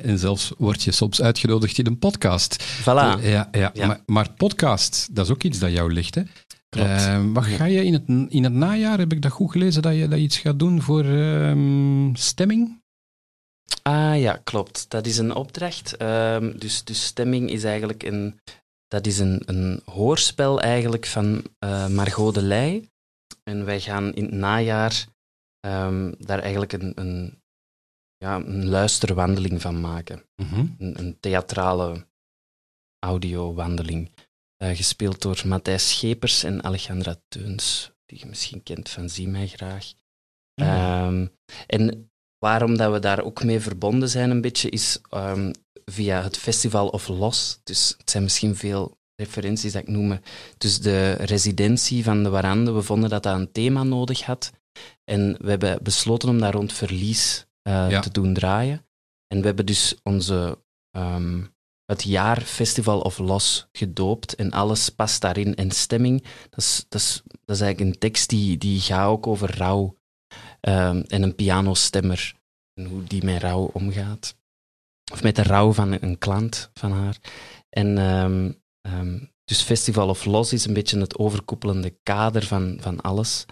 [0.04, 2.64] en zelfs word je soms uitgenodigd in een podcast.
[2.82, 2.86] Voilà.
[2.86, 3.72] Ja, ja.
[3.74, 3.88] Ja.
[3.88, 6.16] Maar, maar podcast, dat is ook iets dat jou ligt.
[6.16, 6.22] Hè?
[6.70, 6.90] Klopt.
[6.90, 9.96] Eh, wat ga je in het, in het najaar, heb ik dat goed gelezen, dat
[9.96, 12.84] je, dat je iets gaat doen voor ehm, stemming?
[13.82, 14.86] Ah ja, klopt.
[14.90, 15.98] Dat is een opdracht.
[15.98, 18.40] Ehm, dus, dus stemming is eigenlijk een,
[18.88, 22.90] dat is een, een hoorspel eigenlijk van eh, Margot de Leij.
[23.44, 25.06] En wij gaan in het najaar
[25.60, 27.42] ehm, daar eigenlijk een, een,
[28.18, 30.24] ja, een luisterwandeling van maken.
[30.78, 32.08] Een, een theatrale
[33.06, 34.12] audiowandeling.
[34.56, 39.48] Eh, gespeeld door Matthijs Schepers en Alejandra Teuns, die je misschien kent van Zie mij
[39.48, 39.94] graag.
[40.54, 41.28] Ehm,
[41.68, 45.54] en waarom dat we daar ook mee verbonden zijn een beetje, is ehm,
[45.86, 47.60] via het Festival of Los.
[47.64, 50.08] Dus het zijn misschien veel referenties dat ik noem.
[50.08, 50.22] maar
[50.58, 54.52] Dus de residentie van de Warande, we vonden dat dat een thema nodig had.
[55.04, 58.00] En we hebben besloten om daar rond verlies eh, Ja.
[58.00, 58.86] te doen draaien.
[59.28, 60.60] En we hebben dus onze,
[60.92, 61.44] ehm,
[61.86, 65.56] het jaar Festival of Los gedoopt en alles past daarin.
[65.56, 69.28] En stemming, dat is, dat is, dat is eigenlijk een tekst die, die gaat ook
[69.28, 69.98] over rouw.
[70.62, 72.36] Ehm, en een pianostemmer
[72.74, 74.36] en hoe die met rouw omgaat.
[75.12, 77.18] Of met de rouw van een klant van haar.
[77.70, 78.52] En ehm,
[78.86, 83.46] ehm, dus Festival of Los is een beetje het overkoepelende kader van, van alles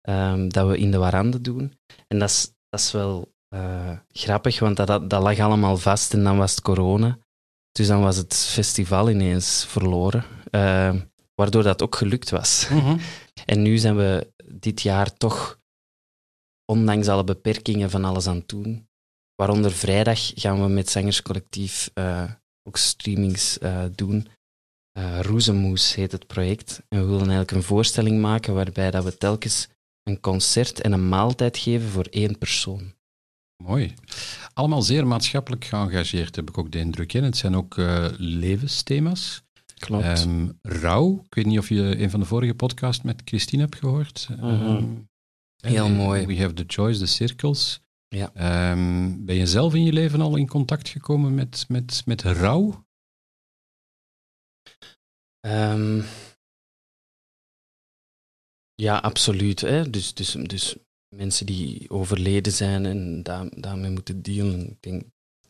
[0.00, 1.78] ehm, dat we in de Warande doen.
[2.06, 6.12] En dat is, dat is wel eh, grappig, want dat, dat, dat lag allemaal vast
[6.12, 7.18] en dan was het corona.
[7.72, 11.00] Dus dan was het festival ineens verloren, ehm,
[11.34, 12.68] waardoor dat ook gelukt was.
[12.68, 12.96] Mhm.
[13.44, 15.60] En nu zijn we dit jaar toch,
[16.64, 18.88] ondanks alle beperkingen, van alles aan het doen.
[19.34, 22.30] Waaronder vrijdag gaan we met Zangerscollectief eh,
[22.62, 24.28] ook streamings eh, doen.
[24.96, 26.82] Eh Roezemoes heet het project.
[26.88, 29.68] En we willen eigenlijk een voorstelling maken waarbij dat we telkens
[30.02, 32.94] een concert en een maaltijd geven voor één persoon.
[33.64, 33.94] Mooi.
[34.52, 37.10] Allemaal zeer maatschappelijk geëngageerd, heb ik ook de indruk.
[37.10, 37.22] Hè?
[37.22, 39.42] Het zijn ook eh, levensthema's.
[39.78, 40.04] Klopt.
[40.04, 43.76] Ehm, rouw, ik weet niet of je een van de vorige podcasts met Christine hebt
[43.76, 44.28] gehoord.
[44.30, 44.44] Mhm.
[44.44, 44.84] Ehm,
[45.56, 46.26] Heel eh, mooi.
[46.26, 47.80] We have the choice, the circles.
[48.08, 48.30] Ja.
[48.34, 52.85] Ehm, ben je zelf in je leven al in contact gekomen met, met, met rouw?
[55.46, 56.02] Ehm,
[58.74, 59.60] ja, absoluut.
[59.60, 59.90] Hè?
[59.90, 60.76] Dus, dus, dus
[61.14, 64.70] mensen die overleden zijn en daar, daarmee moeten dealen.
[64.70, 65.04] Ik denk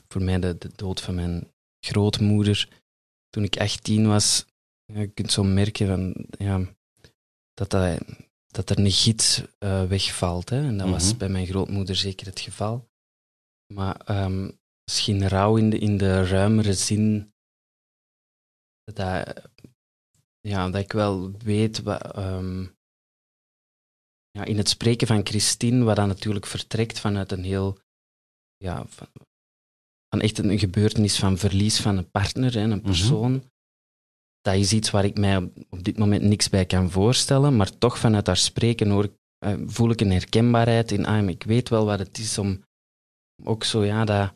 [0.08, 2.68] voor mij de, de dood van mijn grootmoeder
[3.28, 4.46] toen ik 18 was.
[4.84, 6.58] Ja, je kunt zo merken van, ja,
[7.54, 7.98] dat, dat,
[8.46, 10.48] dat er een gids eh, wegvalt.
[10.48, 10.60] Hè?
[10.66, 11.18] En dat was Mhm.
[11.18, 12.88] bij mijn grootmoeder zeker het geval.
[13.74, 14.50] Maar ehm,
[14.84, 17.32] misschien rouw in de, in de ruimere zin.
[18.84, 18.96] Dat,
[20.46, 22.66] ja, dat ik wel weet wat, ehm,
[24.30, 27.78] ja, in het spreken van Christine, wat dan natuurlijk vertrekt vanuit een heel,
[28.56, 29.08] ja, van,
[30.08, 33.42] van echt een gebeurtenis van verlies van een partner, hè, een persoon.
[34.40, 37.78] Dat is iets waar ik mij op, op dit moment niks bij kan voorstellen, maar
[37.78, 41.84] toch vanuit haar spreken hoor eh, voel ik een herkenbaarheid in, ah, ik weet wel
[41.84, 42.64] wat het is om
[43.44, 44.34] ook zo, ja, dat,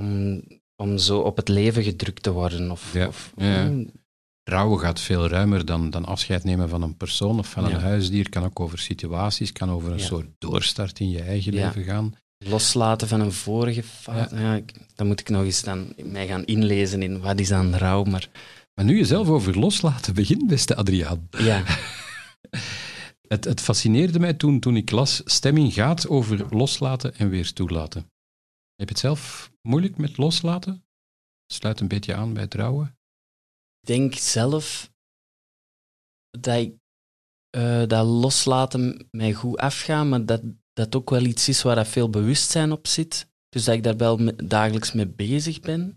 [0.00, 0.42] om,
[0.76, 2.70] om zo op het leven gedrukt te worden.
[2.70, 3.64] Of, Ja, of ja.
[3.64, 3.90] mm,
[4.44, 7.78] Rouwen gaat veel ruimer dan, dan afscheid nemen van een persoon of van een Ja.
[7.78, 8.28] huisdier.
[8.28, 10.04] Kan ook over situaties, kan over een Ja.
[10.04, 11.66] soort doorstart in je eigen Ja.
[11.66, 12.14] leven gaan.
[12.44, 14.36] loslaten van een vorige fase.
[14.36, 14.60] Ja.
[14.94, 18.04] dan moet ik nog eens dan mij gaan inlezen in wat is dan rouw.
[18.04, 18.28] Maar
[18.74, 21.28] Maar nu je zelf over loslaten begint, beste Adriaan.
[21.30, 21.62] ja,
[23.28, 28.00] Het, het fascineerde mij toen, toen ik las, stemming gaat over loslaten en weer toelaten.
[28.76, 30.84] Heb je het zelf moeilijk met loslaten?
[31.52, 32.98] Sluit een beetje aan bij trouwen.
[33.80, 34.92] Ik denk zelf
[36.30, 36.74] dat ik
[37.50, 41.88] eh, dat loslaten mij goed afgaat, maar dat dat ook wel iets is waar dat
[41.88, 43.28] veel bewustzijn op zit.
[43.48, 45.94] Dus dat ik daar wel me- dagelijks mee bezig ben.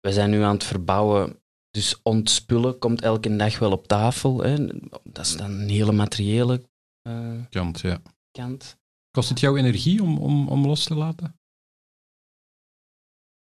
[0.00, 4.42] We zijn nu aan het verbouwen, dus ontspullen komt elke dag wel op tafel.
[4.42, 4.66] Hè.
[5.02, 6.68] Dat is dan een hele materiële
[7.02, 8.02] eh, Kant, ja.
[8.30, 8.78] kant.
[9.10, 11.40] Kost het jouw energie om, om, om los te laten?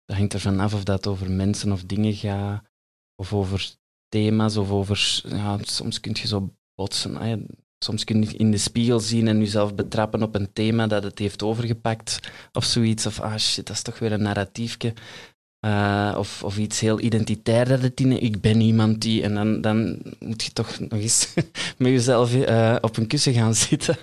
[0.04, 2.64] Dat hangt ervan af of dat over mensen of dingen gaat,
[3.20, 3.70] of over
[4.08, 5.22] thema's, of over...
[5.28, 7.46] Ja, soms kun je zo botsen.
[7.78, 11.18] Soms kun je in de spiegel zien en jezelf betrappen op een thema dat het
[11.18, 12.20] heeft overgepakt,
[12.52, 13.06] of zoiets.
[13.06, 14.94] Of, ah shit, dat is toch weer een narratiefje.
[15.60, 18.22] Eh, of, of iets heel identitair dat het in...
[18.22, 19.22] Ik ben iemand die...
[19.22, 21.34] En dan, dan moet je toch nog eens
[21.78, 23.96] met jezelf eh, op een kussen gaan zitten.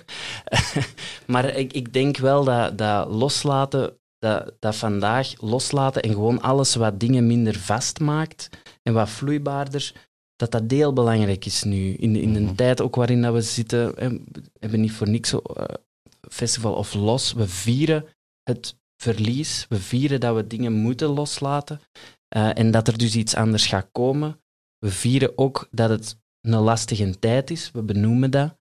[1.26, 6.74] maar ik, ik denk wel dat, dat loslaten dat, dat vandaag loslaten en gewoon alles
[6.74, 8.48] wat dingen minder vastmaakt
[8.88, 9.92] en wat vloeibaarder,
[10.36, 11.92] dat dat heel belangrijk is nu.
[11.92, 12.54] In, de- in een Mhm.
[12.54, 14.20] tijd ook waarin dat we zitten, we
[14.60, 15.64] hebben niet voor niks eh,
[16.30, 17.32] festival of los.
[17.32, 18.04] We vieren
[18.42, 21.80] het verlies, we vieren dat we dingen moeten loslaten
[22.28, 24.40] eh, en dat er dus iets anders gaat komen.
[24.78, 28.56] We vieren ook dat het een lastige tijd is, we benoemen dat.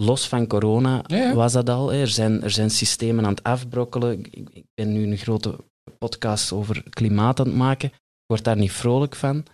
[0.00, 1.34] Los van corona Ja, ja.
[1.34, 1.92] was dat al.
[1.92, 4.20] Er zijn, er zijn systemen aan het afbrokkelen.
[4.30, 5.56] Ik, ik ben nu een grote
[5.98, 7.88] podcast over klimaat aan het maken.
[7.88, 9.44] Ik word daar niet vrolijk van.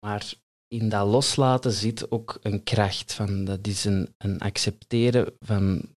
[0.00, 0.34] Maar
[0.68, 3.14] in dat loslaten zit ook een kracht.
[3.14, 5.94] Van, dat is een, een accepteren van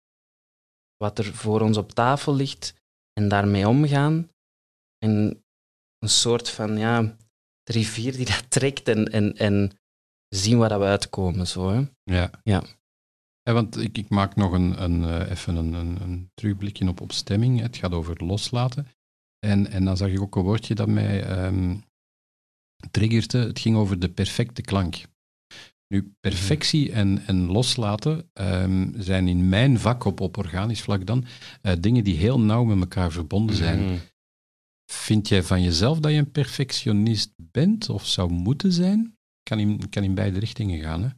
[0.97, 2.73] wat er voor ons op tafel ligt
[3.13, 4.29] en daarmee omgaan.
[4.97, 5.43] En
[5.99, 7.01] een soort van ja,
[7.63, 9.71] de rivier die dat trekt en, en, en
[10.27, 11.47] zien waar dat we uitkomen.
[11.47, 11.83] Zo, hè.
[12.03, 12.31] Ja.
[12.43, 12.63] Ja.
[13.41, 17.01] Ja, want ik, ik maak nog een, een, eh, even een, een, een terugblikje op,
[17.01, 17.59] op stemming.
[17.59, 18.87] Het gaat over loslaten.
[19.39, 21.75] En, en dan zag ik ook een woordje dat mij ehm
[22.91, 23.37] triggerde.
[23.37, 24.95] Het ging over de perfecte klank.
[25.87, 31.25] Nu, perfectie en, en loslaten ehm, zijn in mijn vak op, op organisch vlak dan
[31.61, 33.83] eh, dingen die heel nauw met elkaar verbonden zijn.
[33.83, 33.97] Mhm.
[34.91, 39.17] Vind jij van jezelf dat je een perfectionist bent of zou moeten zijn?
[39.43, 41.09] Kan in, kan in beide richtingen gaan, hè?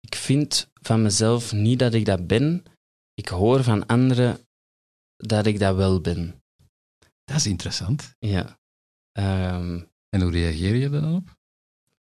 [0.00, 2.62] Ik vind van mezelf niet dat ik dat ben.
[3.14, 4.38] Ik hoor van anderen
[5.16, 6.42] dat ik dat wel ben.
[7.24, 8.14] Dat is interessant.
[8.18, 8.58] Ja.
[9.12, 11.36] Ehm, En hoe reageer je er dan op?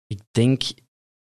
[0.08, 0.64] ik denk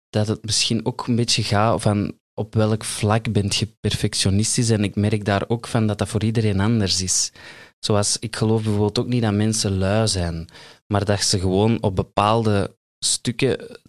[0.09, 4.71] dat het misschien ook een beetje gaat van op welk vlak bent je perfectionistisch.
[4.71, 7.33] En ik merk daar ook van dat dat voor iedereen anders is.
[7.79, 10.49] Zoals ik geloof bijvoorbeeld ook niet dat mensen lui zijn,
[10.87, 13.81] maar dat ze gewoon op bepaalde stukken,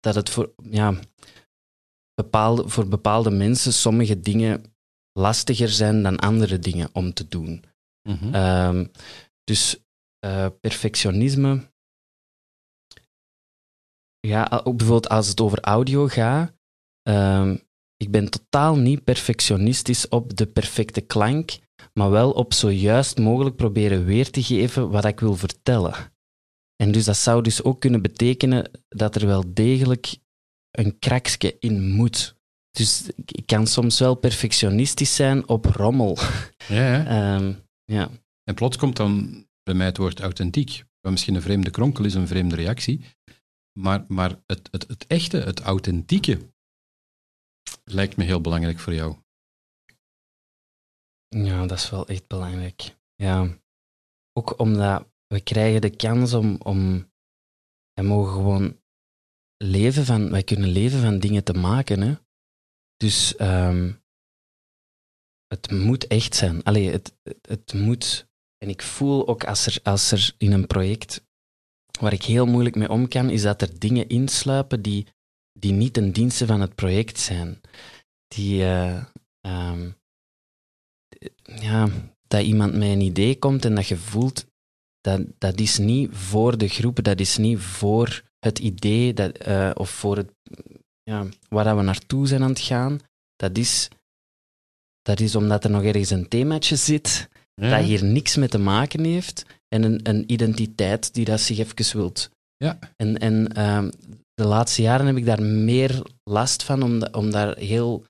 [0.00, 0.94] dat het voor, ja,
[2.14, 4.76] bepaalde, voor bepaalde mensen sommige dingen
[5.12, 7.64] lastiger zijn dan andere dingen om te doen.
[8.02, 8.34] Mhm.
[8.34, 8.86] Ehm,
[9.44, 9.76] dus
[10.18, 11.70] eh, perfectionisme.
[14.28, 16.52] Ja, a- ook bijvoorbeeld als het over audio gaat.
[17.02, 17.56] ehm,
[17.96, 21.58] ik ben totaal niet perfectionistisch op de perfecte klank,
[21.94, 25.94] maar wel op zo juist mogelijk proberen weer te geven wat ik wil vertellen.
[26.76, 30.16] En dus dat zou dus ook kunnen betekenen dat er wel degelijk
[30.70, 32.36] een kraksje in moet.
[32.70, 36.18] Dus ik kan soms wel perfectionistisch zijn op rommel.
[36.68, 37.06] ja, ja.
[37.06, 37.52] Ehm,
[37.84, 38.10] ja.
[38.44, 40.84] En plots komt dan bij mij het woord authentiek.
[41.00, 43.00] Wat misschien een vreemde kronkel is, een vreemde reactie.
[43.78, 46.52] Maar, maar het, het, het echte, het authentieke,
[47.84, 49.16] lijkt me heel belangrijk voor jou.
[51.28, 52.96] Ja, dat is wel echt belangrijk.
[53.14, 53.58] Ja.
[54.32, 57.10] Ook omdat we krijgen de kans om, om
[57.92, 58.80] wij mogen gewoon
[59.56, 62.00] leven van, wij kunnen leven van dingen te maken.
[62.00, 62.14] Hè?
[62.96, 63.92] Dus ehm,
[65.46, 66.62] het moet echt zijn.
[66.62, 68.28] Allee, het, het moet.
[68.58, 71.27] En ik voel ook als er, als er in een project
[72.00, 75.06] waar ik heel moeilijk mee om kan, is dat er dingen insluipen die,
[75.52, 77.60] die niet ten dienste van het project zijn.
[78.28, 79.04] Die, eh,
[79.40, 79.90] ehm,
[81.42, 81.88] ja,
[82.28, 84.46] dat iemand met een idee komt en dat je voelt,
[85.00, 89.70] dat, dat is niet voor de groep, dat is niet voor het idee dat, eh,
[89.74, 90.32] of voor het,
[91.02, 93.00] ja, waar dat we naartoe zijn aan het gaan,
[93.36, 93.88] dat is,
[95.02, 99.04] dat is omdat er nog ergens een themaatje zit dat hier niks mee te maken
[99.04, 102.30] heeft en een, een identiteit die dat zich even wilt.
[102.56, 102.78] Ja.
[102.96, 103.90] En, en ehm,
[104.34, 108.04] de laatste jaren heb ik daar meer last van, om, da- om daar heel...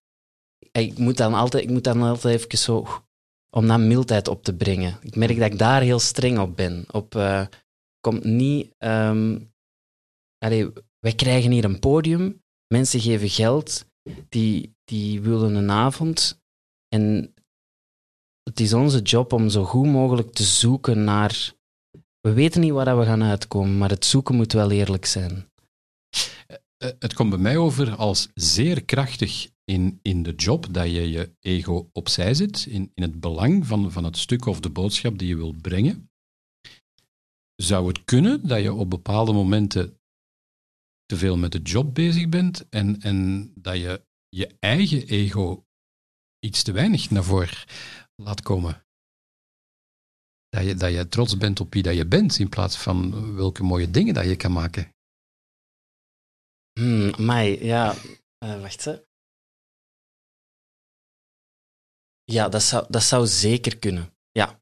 [0.73, 2.87] Ik moet dan altijd, ik moet dan altijd even zo...
[3.51, 4.99] Om dat mildheid op te brengen.
[5.03, 6.85] Ik merk dat ik daar heel streng op ben.
[6.91, 7.47] Op, eh,
[8.01, 8.75] komt niet...
[8.79, 9.39] ehm
[10.39, 13.87] allee, wij krijgen hier een podium, mensen geven geld,
[14.29, 16.41] die, die willen een avond.
[16.89, 17.35] En
[18.49, 21.57] het is onze job om zo goed mogelijk te zoeken naar...
[22.21, 25.51] We weten niet waar we gaan uitkomen, maar het zoeken moet wel eerlijk zijn.
[26.77, 31.11] Eh, Het komt bij mij over als zeer krachtig in, in de job dat je
[31.11, 35.19] je ego opzij zet, in, in het belang van, van het stuk of de boodschap
[35.19, 36.11] die je wilt brengen.
[37.57, 40.01] Zou het kunnen dat je op bepaalde momenten
[41.07, 45.67] te veel met de job bezig bent en, en dat je je eigen ego
[46.41, 47.65] iets te weinig naar voren
[48.23, 48.83] laat komen?
[50.49, 53.63] Dat je, dat je trots bent op wie dat je bent, in plaats van welke
[53.63, 54.93] mooie dingen dat je kan maken.
[56.81, 57.95] Hmm, ja.
[58.39, 59.07] eh, wacht.
[62.25, 64.13] Ja, dat zou, dat zou zeker kunnen.
[64.31, 64.61] Ja.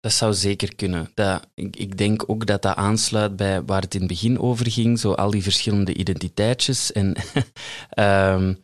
[0.00, 1.10] Dat zou zeker kunnen.
[1.14, 4.70] Dat, ik, ik denk ook dat dat aansluit bij waar het in het begin over
[4.70, 6.92] ging, zo al die verschillende identiteitjes.
[6.92, 7.14] En,
[7.90, 8.54] ehm,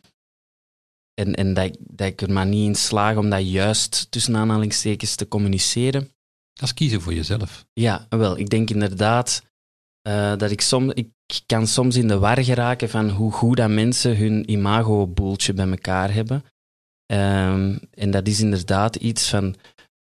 [1.15, 4.35] en, en dat, ik- dat ik er maar niet in slaag om dat juist tussen
[4.35, 6.01] aanhalingstekens te communiceren.
[6.53, 7.65] Dat is kiezen voor jezelf.
[7.73, 9.41] Ja, wel, ik denk inderdaad
[10.01, 11.07] eh, dat ik soms, ik
[11.45, 16.13] kan soms in de war geraken van hoe goed dat mensen hun imago-boeltje bij elkaar
[16.13, 16.43] hebben.
[17.05, 19.55] Ehm, en dat is inderdaad iets van,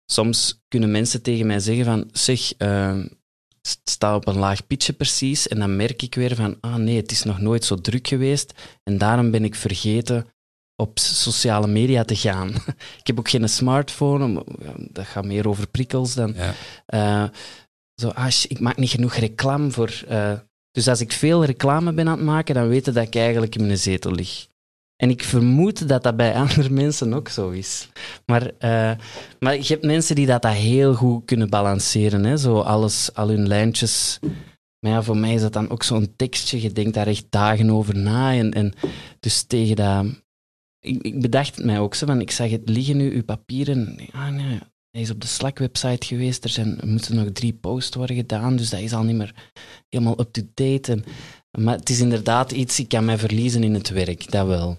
[0.06, 5.48] soms kunnen mensen tegen mij zeggen van, zeg, het staat op een laag pitje precies,
[5.48, 8.52] en dan merk ik weer van, ah nee, het is nog nooit zo druk geweest,
[8.82, 10.26] en daarom ben ik vergeten
[10.76, 12.48] op sociale media te gaan.
[13.00, 14.44] ik heb ook geen smartphone, om-
[14.92, 16.34] dat gaat meer over prikkels dan...
[16.36, 16.54] Ja.
[16.86, 17.28] Eh,
[18.00, 20.02] zo, ah, ik maak niet genoeg reclame voor.
[20.08, 20.32] eh,
[20.70, 23.66] dus als ik veel reclame ben aan het maken, dan weten dat ik eigenlijk in
[23.66, 24.46] mijn zetel lig.
[24.96, 27.88] En ik vermoed dat dat bij andere mensen ook zo is.
[28.26, 28.92] Maar, eh,
[29.40, 32.24] maar je hebt mensen die dat, dat heel goed kunnen balanceren.
[32.24, 32.36] Hè?
[32.36, 34.18] Zo alles, al hun lijntjes.
[34.80, 36.62] Maar ja, voor mij is dat dan ook zo'n tekstje.
[36.62, 38.32] Je denkt daar echt dagen over na.
[38.32, 38.72] En, en
[39.20, 40.04] dus tegen dat...
[40.84, 43.98] Ik, bedacht het mij ook zo, van ik zag het liggen nu, uw papieren.
[44.12, 44.58] Ah nee,
[44.90, 46.44] hij is op de Slack-website geweest.
[46.44, 49.52] Er, zijn, moeten nog drie posts worden gedaan, dus dat is al niet meer
[49.88, 51.04] helemaal up-to-date.
[51.58, 54.78] Maar het is inderdaad iets, ik kan mij verliezen in het werk, dat wel.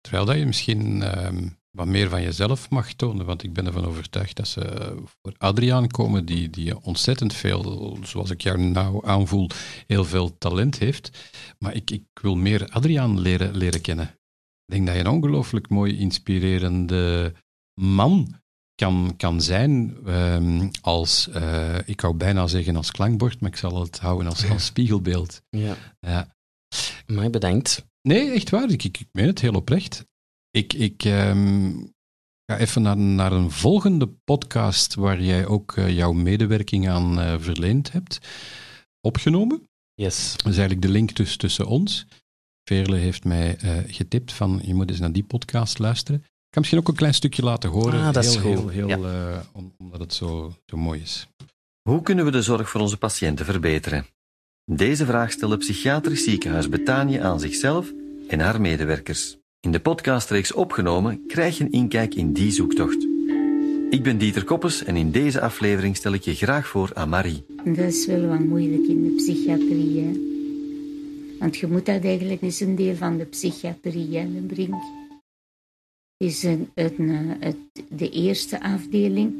[0.00, 3.84] Terwijl dat je misschien ehm, wat meer van jezelf mag tonen, want ik ben ervan
[3.86, 9.50] overtuigd dat ze voor Adriaan komen, die, die ontzettend veel, zoals ik jou nou aanvoel,
[9.86, 11.10] heel veel talent heeft.
[11.58, 14.18] Maar ik, ik wil meer Adriaan leren, leren kennen.
[14.66, 17.34] Ik denk dat je een ongelooflijk mooi inspirerende
[17.80, 18.40] man
[18.74, 23.80] kan, kan zijn ehm, als, eh, ik wou bijna zeggen als klankbord, maar ik zal
[23.80, 25.42] het houden als, als spiegelbeeld.
[25.48, 25.76] Ja.
[26.00, 26.34] Ja.
[27.06, 27.86] Maar bedankt.
[28.02, 28.70] Nee, echt waar.
[28.70, 30.04] Ik, ik, ik meen het heel oprecht.
[30.50, 31.72] Ik, ik ehm,
[32.46, 37.34] ga even naar, naar een volgende podcast waar jij ook eh, jouw medewerking aan eh,
[37.38, 38.18] verleend hebt,
[39.00, 39.68] opgenomen.
[39.94, 40.30] Yes.
[40.30, 42.06] Dat is eigenlijk de link dus tussen ons.
[42.68, 46.20] Veerle heeft mij eh, getipt van, je moet eens naar die podcast luisteren.
[46.20, 48.00] Ik kan misschien ook een klein stukje laten horen.
[48.00, 48.70] Ah, dat is heel, goed.
[48.72, 48.96] Heel, Ja.
[48.96, 51.26] eh, om- omdat het zo, zo mooi is.
[51.88, 54.06] Hoe kunnen we de zorg voor onze patiënten verbeteren?
[54.72, 57.92] Deze vraag stelde psychiatrisch ziekenhuis Betanië aan zichzelf
[58.28, 59.36] en haar medewerkers.
[59.60, 63.06] In de podcastreeks opgenomen krijg je een inkijk in die zoektocht.
[63.90, 67.44] Ik ben Dieter Koppes en in deze aflevering stel ik je graag voor aan Marie.
[67.64, 70.00] Dat is wel wat moeilijk in de psychiatrie.
[70.00, 70.34] Hè?
[71.38, 74.82] Want je moet dat eigenlijk, is een deel van de psychiatrie, hè, de brink.
[76.16, 77.56] Is een, een, eh, het,
[77.88, 79.34] de eerste afdeling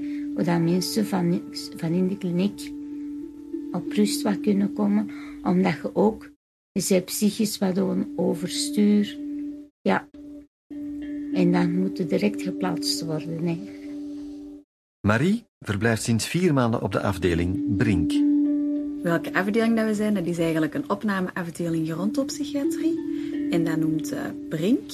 [0.44, 1.42] waar mensen van,
[1.76, 2.72] van in de kliniek
[3.72, 5.10] op rust wat kunnen komen,
[5.42, 6.30] omdat je ook,
[6.72, 7.80] je bent psychisch wat
[8.16, 9.18] overstuur.
[9.80, 10.08] Ja.
[11.32, 13.46] En dan moet het direct geplaatst worden.
[13.46, 13.58] Hè.
[15.00, 18.35] Marie verblijft sinds vier maanden op de afdeling Brink.
[19.06, 22.98] Welke afdeling dat we zijn, dat is eigenlijk een opnameafdeling gerontopsychiatrie.
[23.50, 24.90] En dat noemt eh, Brink.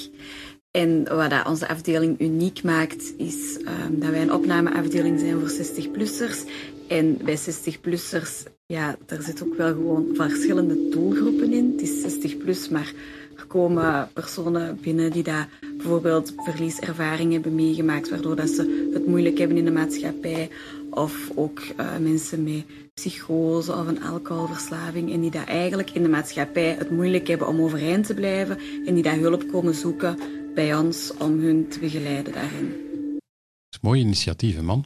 [0.70, 5.50] En wat dat onze afdeling uniek maakt, is ehm, dat wij een opnameafdeling zijn voor
[5.50, 6.50] 60-plussers.
[6.88, 11.72] En bij 60-plussers, ja, daar zit ook wel gewoon verschillende doelgroepen in.
[11.76, 12.92] Het is 60-plus, maar
[13.36, 15.46] er komen personen binnen die dat
[15.76, 20.50] bijvoorbeeld verlieservaring hebben meegemaakt, waardoor dat ze het moeilijk hebben in de maatschappij.
[20.90, 22.64] Of ook eh, mensen met
[22.94, 27.60] psychose of een alcoholverslaving en die dat eigenlijk in de maatschappij het moeilijk hebben om
[27.60, 30.18] overeind te blijven en die dat hulp komen zoeken
[30.54, 32.68] bij ons om hun te begeleiden daarin.
[32.68, 34.84] Dat is een mooi initiatief, hè, man.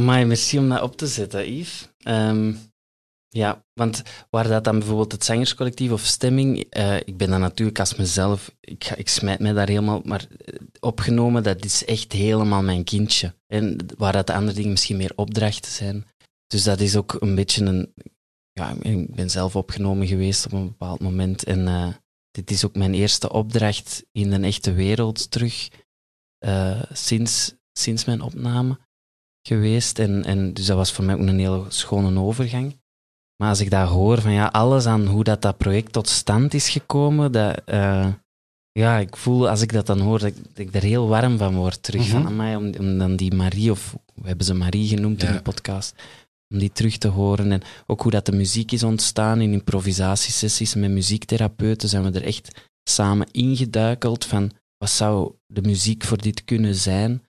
[0.00, 1.88] Maar merci om dat op te zetten, Yves.
[1.98, 2.52] Ehm,
[3.28, 7.78] ja, want waar dat dan bijvoorbeeld het zangerscollectief of stemming, eh, ik ben dan natuurlijk
[7.78, 12.12] als mezelf, ik, ga, ik smijt mij daar helemaal, maar eh, opgenomen, dat is echt
[12.12, 13.34] helemaal mijn kindje.
[13.46, 16.06] En waar dat de andere dingen misschien meer opdrachten zijn.
[16.54, 17.94] Dus dat is ook een beetje een,
[18.52, 21.88] ja, ik ben zelf opgenomen geweest op een bepaald moment en eh,
[22.30, 25.68] dit is ook mijn eerste opdracht in een echte wereld terug,
[26.38, 28.78] eh, sinds, sinds mijn opname
[29.48, 29.98] geweest.
[29.98, 32.80] En, en dus dat was voor mij ook een hele schone overgang.
[33.36, 36.54] Maar als ik dat hoor, van ja, alles aan hoe dat, dat project tot stand
[36.54, 38.12] is gekomen, dat, eh,
[38.72, 41.38] ja, ik voel als ik dat dan hoor, dat ik, dat ik er heel warm
[41.38, 42.02] van word terug.
[42.02, 42.10] Mhm.
[42.10, 45.42] Van amai, om, om dan die Marie, of we hebben ze Marie genoemd in de
[45.42, 45.94] podcast,
[46.48, 47.52] om die terug te horen.
[47.52, 52.24] En ook hoe dat de muziek is ontstaan in improvisatiesessies met muziektherapeuten, zijn we er
[52.24, 57.22] echt samen ingeduikeld van wat zou de muziek voor dit kunnen zijn.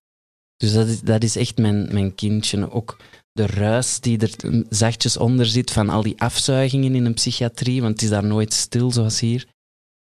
[0.57, 2.71] Dus dat is, dat is echt mijn, mijn kindje.
[2.71, 2.97] Ook
[3.31, 7.93] de ruis die er zachtjes onder zit van al die afzuigingen in een psychiatrie, want
[7.93, 9.47] het is daar nooit stil zoals hier.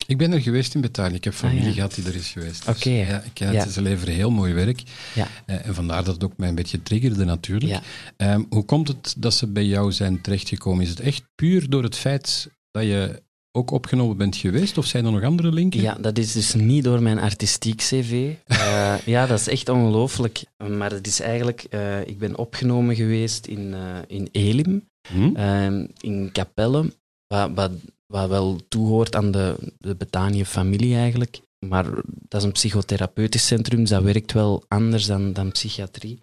[0.06, 1.14] Ik ben er geweest in Betanië.
[1.14, 1.72] Ik heb familie Ah, ja.
[1.74, 2.66] gehad die er is geweest.
[2.66, 2.90] Dus, Oké.
[2.90, 3.56] ja, ik ken het.
[3.56, 3.68] Ja.
[3.68, 4.82] Ze leveren heel mooi werk.
[5.14, 5.28] Ja.
[5.46, 7.70] Eh, en vandaar dat het ook mij een beetje triggerde natuurlijk.
[7.72, 7.82] Ja.
[8.16, 10.82] Ehm, hoe komt het dat ze bij jou zijn terechtgekomen?
[10.84, 14.78] Is het echt puur door het feit dat je ook opgenomen bent geweest?
[14.78, 15.80] Of zijn er nog andere linken?
[15.80, 18.32] Ja, dat is dus niet door mijn artistiek cv.
[18.46, 20.42] Eh, ja, dat is echt ongelooflijk.
[20.68, 23.74] Maar het is eigenlijk, eh, ik ben opgenomen geweest in,
[24.06, 25.36] in Elim, Hm?
[25.36, 26.92] ehm, in Capelle,
[27.34, 27.70] wat, wat,
[28.06, 31.40] wat wel toehoort aan de, de Betanië-familie eigenlijk.
[31.68, 31.84] Maar
[32.28, 36.22] dat is een psychotherapeutisch centrum, dus dat werkt wel anders dan, dan psychiatrie.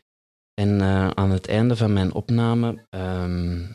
[0.53, 3.65] En eh, aan het einde van mijn opname, ehm,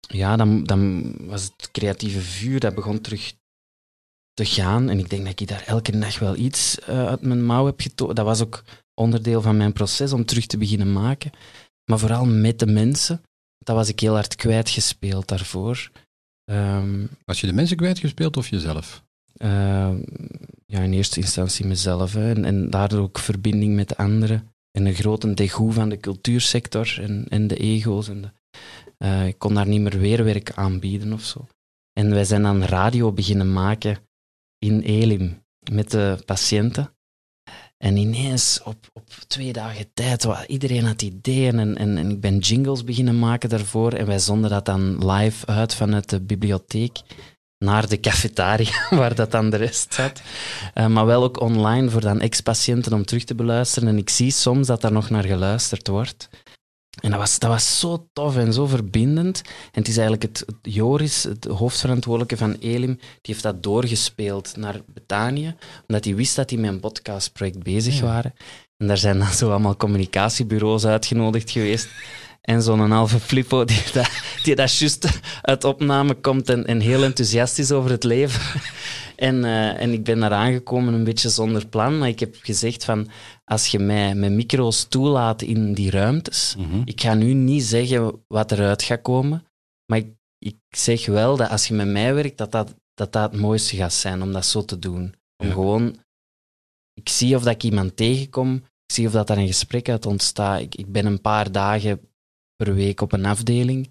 [0.00, 3.34] ja, dan, dan was het creatieve vuur, dat begon terug
[4.34, 4.88] te gaan.
[4.88, 7.80] En ik denk dat ik daar elke nacht wel iets eh, uit mijn mouw heb
[7.80, 8.16] getoond.
[8.16, 8.64] Dat was ook
[8.94, 11.30] onderdeel van mijn proces om terug te beginnen maken.
[11.90, 13.22] Maar vooral met de mensen.
[13.58, 15.90] Dat was ik heel hard kwijtgespeeld daarvoor.
[16.44, 19.02] Ehm, Was je de mensen kwijtgespeeld of jezelf?
[19.34, 19.94] eh,
[20.66, 22.12] ja, in eerste instantie mezelf.
[22.12, 24.54] Hè, en, en daardoor ook verbinding met de anderen.
[24.70, 28.08] En een grote degoe van de cultuursector en, en de ego's.
[28.08, 28.30] En de,
[28.98, 31.46] eh, ik kon daar niet meer weerwerk aanbieden of zo.
[31.92, 33.98] En wij zijn dan radio beginnen maken
[34.58, 36.94] in Elim met de patiënten.
[37.84, 42.38] En ineens, op, op twee dagen tijd, iedereen had ideeën en, en, en ik ben
[42.38, 43.92] jingles beginnen maken daarvoor.
[43.92, 47.00] En wij zonden dat dan live uit vanuit de bibliotheek
[47.58, 50.22] naar de cafetaria, waar dat dan de rest zat.
[50.74, 53.88] Eh, maar wel ook online voor dan ex-patiënten om terug te beluisteren.
[53.88, 56.28] En ik zie soms dat daar nog naar geluisterd wordt.
[57.00, 59.42] En dat was, dat was zo tof en zo verbindend.
[59.46, 64.56] En het is eigenlijk het, het Joris, het hoofdverantwoordelijke van Elim, die heeft dat doorgespeeld
[64.56, 65.54] naar Betanië,
[65.86, 68.02] omdat hij wist dat die met een podcastproject bezig Ja.
[68.02, 68.34] waren.
[68.76, 71.88] En daar zijn dan zo allemaal communicatiebureaus uitgenodigd geweest.
[72.44, 74.10] En zo'n halve flippo die dat,
[74.42, 78.60] die dat juist uit opname komt en, en heel enthousiast is over het leven.
[79.16, 82.84] En, eh, en ik ben daar aangekomen een beetje zonder plan, maar ik heb gezegd
[82.84, 83.08] van,
[83.44, 86.80] als je mij met micro's toelaat in die ruimtes, Mhm.
[86.84, 89.44] ik ga nu niet zeggen wat eruit gaat komen,
[89.86, 93.30] maar ik, ik zeg wel dat als je met mij werkt, dat dat, dat dat
[93.32, 95.14] het mooiste gaat zijn om dat zo te doen.
[95.36, 95.52] Om Ja.
[95.52, 95.96] gewoon,
[96.94, 100.06] ik zie of dat ik iemand tegenkom, ik zie of dat daar een gesprek uit
[100.06, 100.60] ontstaat.
[100.60, 102.00] Ik, ik ben een paar dagen
[102.64, 103.90] per week op een afdeling.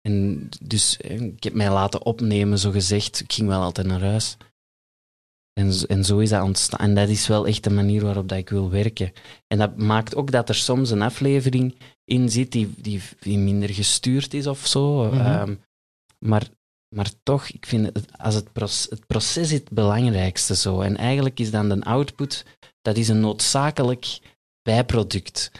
[0.00, 3.20] En dus ik heb mij laten opnemen, zo gezegd.
[3.20, 4.36] Ik ging wel altijd naar huis.
[5.52, 6.78] En, zo- en zo is dat ontstaan.
[6.80, 9.12] En dat is wel echt de manier waarop dat ik wil werken.
[9.46, 13.68] En dat maakt ook dat er soms een aflevering in zit die, die, die minder
[13.68, 15.04] gestuurd is of zo.
[15.04, 15.20] Mhm.
[15.20, 15.54] Ehm,
[16.18, 16.48] maar,
[16.94, 20.80] maar toch, ik vind het, als het, proces, het proces is het belangrijkste zo.
[20.80, 22.44] En eigenlijk is dan de output,
[22.82, 24.18] dat is een noodzakelijk
[24.62, 25.50] bijproduct.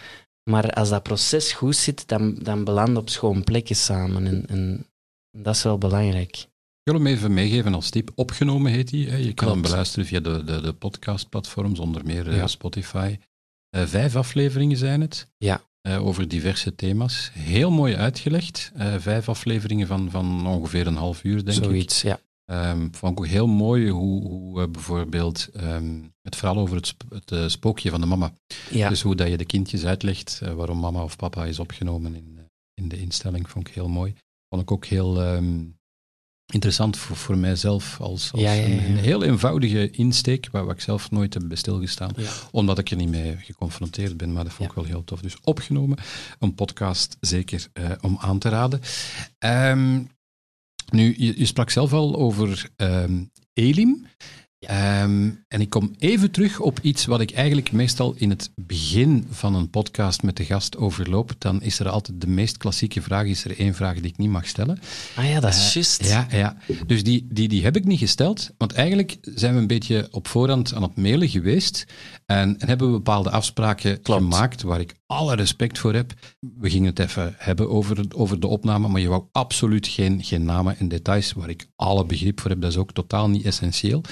[0.49, 4.27] Maar als dat proces goed zit, dan, dan belanden op schoon plekken samen.
[4.27, 4.87] En, en
[5.31, 6.37] dat is wel belangrijk.
[6.83, 8.11] Ik wil hem even meegeven als tip.
[8.15, 9.01] Opgenomen heet hij.
[9.01, 9.17] hè.
[9.17, 12.47] Je kan hem beluisteren via de, de, de podcastplatforms, onder meer eh, Ja.
[12.47, 13.17] Spotify.
[13.71, 15.27] Eh, vijf afleveringen zijn het.
[15.39, 15.63] Ja.
[15.81, 17.31] eh, over diverse thema's.
[17.35, 18.73] Heel mooi uitgelegd.
[18.99, 21.65] Vijf afleveringen van, van ongeveer een half uur, denk ik.
[21.65, 22.21] Zoiets, ja.
[22.49, 26.87] Ehm, vond ik ook heel mooi hoe, hoe eh, bijvoorbeeld ehm, het verhaal over het,
[26.87, 28.33] sp- het eh, spookje van de mama.
[28.71, 28.89] ja.
[28.89, 32.39] Dus hoe dat je de kindjes uitlegt eh, waarom mama of papa is opgenomen in,
[32.75, 34.15] in de instelling, vond ik heel mooi.
[34.49, 35.65] Vond ik ook heel ehm,
[36.53, 40.75] interessant voor, voor mijzelf als, als Ja, ja, ja, Een, heel eenvoudige insteek, waar, waar
[40.75, 42.31] ik zelf nooit heb bij stilgestaan, Ja.
[42.51, 45.21] omdat ik er niet mee geconfronteerd ben, maar dat vond ik wel heel tof.
[45.21, 45.99] Dus opgenomen,
[46.39, 47.69] een podcast zeker
[48.01, 48.81] om aan te raden.
[50.91, 53.23] Nu, je, je sprak zelf al over ehm,
[53.53, 54.07] Elim.
[54.59, 59.27] Ehm, en ik kom even terug op iets wat ik eigenlijk meestal in het begin
[59.31, 61.33] van een podcast met de gast overloop.
[61.39, 64.31] Dan is er altijd de meest klassieke vraag, is er één vraag die ik niet
[64.31, 64.79] mag stellen.
[65.17, 66.05] Ah ja, dat is Eh, juist.
[66.09, 66.57] Ja, ja.
[66.87, 70.29] dus die, die, die heb ik niet gesteld, want eigenlijk zijn we een beetje op
[70.29, 71.85] voorhand aan het mailen geweest
[72.27, 74.23] en, en hebben we bepaalde afspraken Klopt.
[74.23, 76.13] gemaakt waar ik alle respect voor heb.
[76.41, 80.45] We gingen het even hebben over, over de opname, maar je wou absoluut geen, geen
[80.45, 82.61] namen en details waar ik alle begrip voor heb.
[82.61, 84.03] Dat is ook totaal niet essentieel.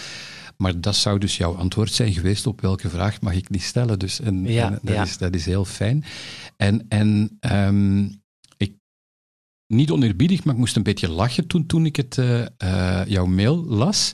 [0.57, 3.99] Maar dat zou dus jouw antwoord zijn geweest op welke vraag mag ik niet stellen.
[3.99, 5.03] Dus en, Ja, en dat, ja.
[5.03, 6.05] Is, dat is heel fijn.
[6.57, 8.05] En, en ehm,
[8.57, 8.74] ik,
[9.66, 13.26] niet oneerbiedig, maar ik moest een beetje lachen toen, toen ik het, eh, eh, jouw
[13.26, 14.12] mail las.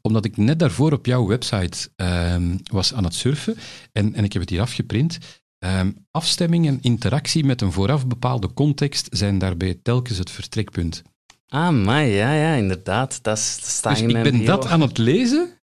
[0.00, 3.56] Omdat ik net daarvoor op jouw website ehm, was aan het surfen.
[3.92, 5.18] En, en ik heb het hier afgeprint.
[5.62, 11.02] Ehm, afstemming en interactie met een vooraf bepaalde context zijn daarbij telkens het vertrekpunt.
[11.48, 13.22] Ah, maar ja, ja, inderdaad.
[13.22, 14.46] Dat, staat Dus ik ben bio.
[14.46, 15.60] dat aan het lezen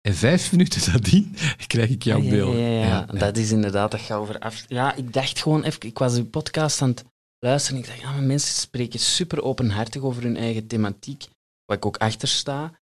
[0.00, 1.36] en vijf minuten nadien
[1.66, 2.56] krijg ik jouw Ah, ja, mail.
[2.56, 3.06] Ja, ja, ja.
[3.18, 4.64] dat is inderdaad, dat gaat over af...
[4.68, 5.80] Ja, ik dacht gewoon even...
[5.80, 7.04] Ik was uw podcast aan het
[7.38, 11.24] luisteren en ik dacht, ja, maar mensen spreken super openhartig over hun eigen thematiek,
[11.64, 12.80] waar ik ook achter sta.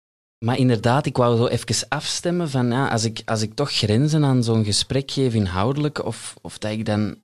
[0.44, 4.24] Maar inderdaad, ik wou zo even afstemmen van, ja, als ik, als ik toch grenzen
[4.24, 7.22] aan zo'n gesprek geef inhoudelijk, of, of dat ik dan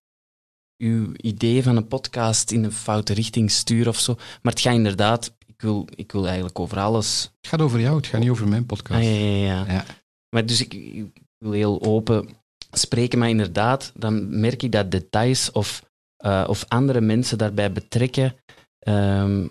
[0.83, 4.15] uw idee van een podcast in een foute richting stuur of zo.
[4.15, 5.35] Maar het gaat inderdaad...
[5.47, 8.49] Ik wil, ik wil eigenlijk over alles Het gaat over jou, het gaat niet over
[8.49, 9.01] mijn podcast.
[9.01, 9.73] Ah, ja, ja, ja.
[9.73, 9.85] Ja.
[10.29, 12.29] Maar dus ik, ik wil heel open
[12.71, 15.85] spreken, maar inderdaad, dan merk ik dat details of,
[16.17, 18.37] eh, of andere mensen daarbij betrekken,
[18.79, 19.47] ehm,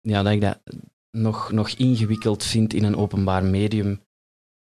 [0.00, 0.58] ja, dat ik dat
[1.16, 4.00] nog, nog ingewikkeld vind in een openbaar medium.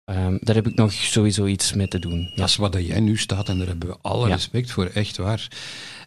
[0.04, 2.20] Ehm, daar heb ik nog sowieso iets mee te doen.
[2.20, 2.34] Ja.
[2.34, 4.34] Dat is wat dat jij nu staat en daar hebben we alle Ja.
[4.34, 5.48] respect voor, echt waar.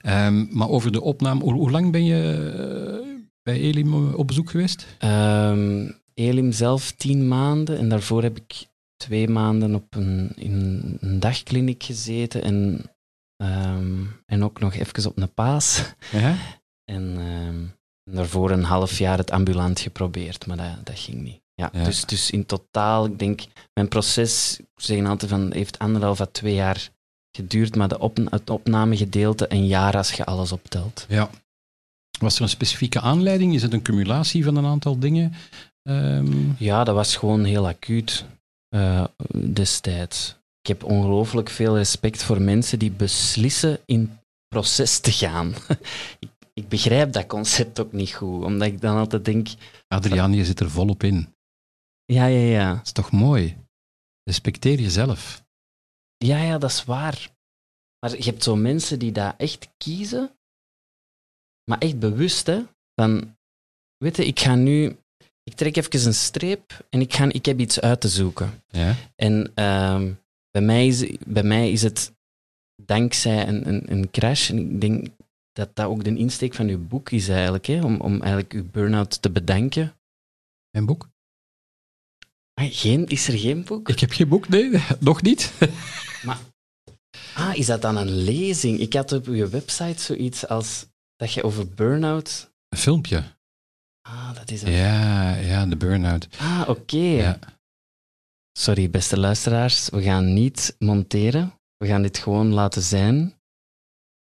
[0.02, 2.52] Ehm, maar over de opname, hoe, hoe lang ben je
[3.02, 3.08] eh,
[3.44, 4.86] bij Elim eh, op bezoek geweest?
[5.00, 8.66] Ehm, Elim zelf tien maanden en daarvoor heb ik
[8.96, 10.54] twee maanden op een, in
[11.00, 12.82] een dagkliniek gezeten en,
[14.26, 15.94] en ook nog even op een paas.
[16.12, 16.36] Ja?
[16.86, 17.18] En
[18.04, 21.40] ehm, daarvoor een half jaar het ambulant geprobeerd, maar dat, dat ging niet.
[21.54, 21.84] Ja, Ja.
[21.84, 23.42] Dus, dus in totaal, ik denk,
[23.74, 26.90] mijn proces, ik zeg altijd van, heeft anderhalf à twee jaar
[27.38, 31.06] geduurd, maar de op, het opnamegedeelte een jaar als je alles optelt.
[31.10, 31.30] ja.
[32.20, 33.54] Was er een specifieke aanleiding?
[33.54, 35.34] Is het een cumulatie van een aantal dingen?
[35.84, 38.26] Ehm, Ja, dat was gewoon heel acuut
[38.70, 39.04] eh,
[39.54, 40.36] destijds.
[40.62, 45.54] Ik heb ongelooflijk veel respect voor mensen die beslissen in proces te gaan.
[46.20, 46.30] ik,
[46.62, 49.48] ik begrijp dat concept ook niet goed, omdat ik dan altijd denk,
[49.88, 51.36] Adriaan, je zit er volop in.
[52.06, 52.74] ja, ja, ja.
[52.74, 53.58] Dat is toch mooi?
[54.24, 55.44] Respecteer jezelf.
[56.18, 57.30] Ja, ja, dat is waar.
[58.00, 60.32] Maar je hebt zo mensen die dat echt kiezen,
[61.70, 62.64] maar echt bewust, hè.
[62.96, 63.38] Van,
[63.98, 64.96] weet je, ik ga nu...
[65.44, 68.64] Ik trek even een streep en ik, ga, ik heb iets uit te zoeken.
[68.68, 68.96] Ja?
[69.16, 70.14] En ehm,
[70.52, 72.14] bij, mij is, bij mij is het
[72.86, 75.08] dankzij een, een, een crash, en ik denk
[75.52, 78.70] dat dat ook de insteek van uw boek is eigenlijk, hè, om, om eigenlijk uw
[78.70, 79.96] burn-out te bedanken.
[80.70, 81.10] Mijn boek?
[82.54, 83.90] Ah, geen, is er geen boek?
[83.90, 85.52] Ik heb geen boek, nee, nog niet.
[87.36, 88.80] Ah, is dat dan een lezing?
[88.80, 90.86] Ik had op uw website zoiets als
[91.16, 92.52] dat je over burn-out...
[92.70, 93.24] Een filmpje.
[94.02, 94.72] Ah, dat is een...
[94.72, 96.28] Ja, ja, de burn-out.
[96.38, 96.98] Ah, oké.
[96.98, 97.40] Ja.
[98.60, 99.90] Sorry, beste luisteraars.
[99.90, 101.54] We gaan niet monteren.
[101.78, 103.41] We gaan dit gewoon laten zijn.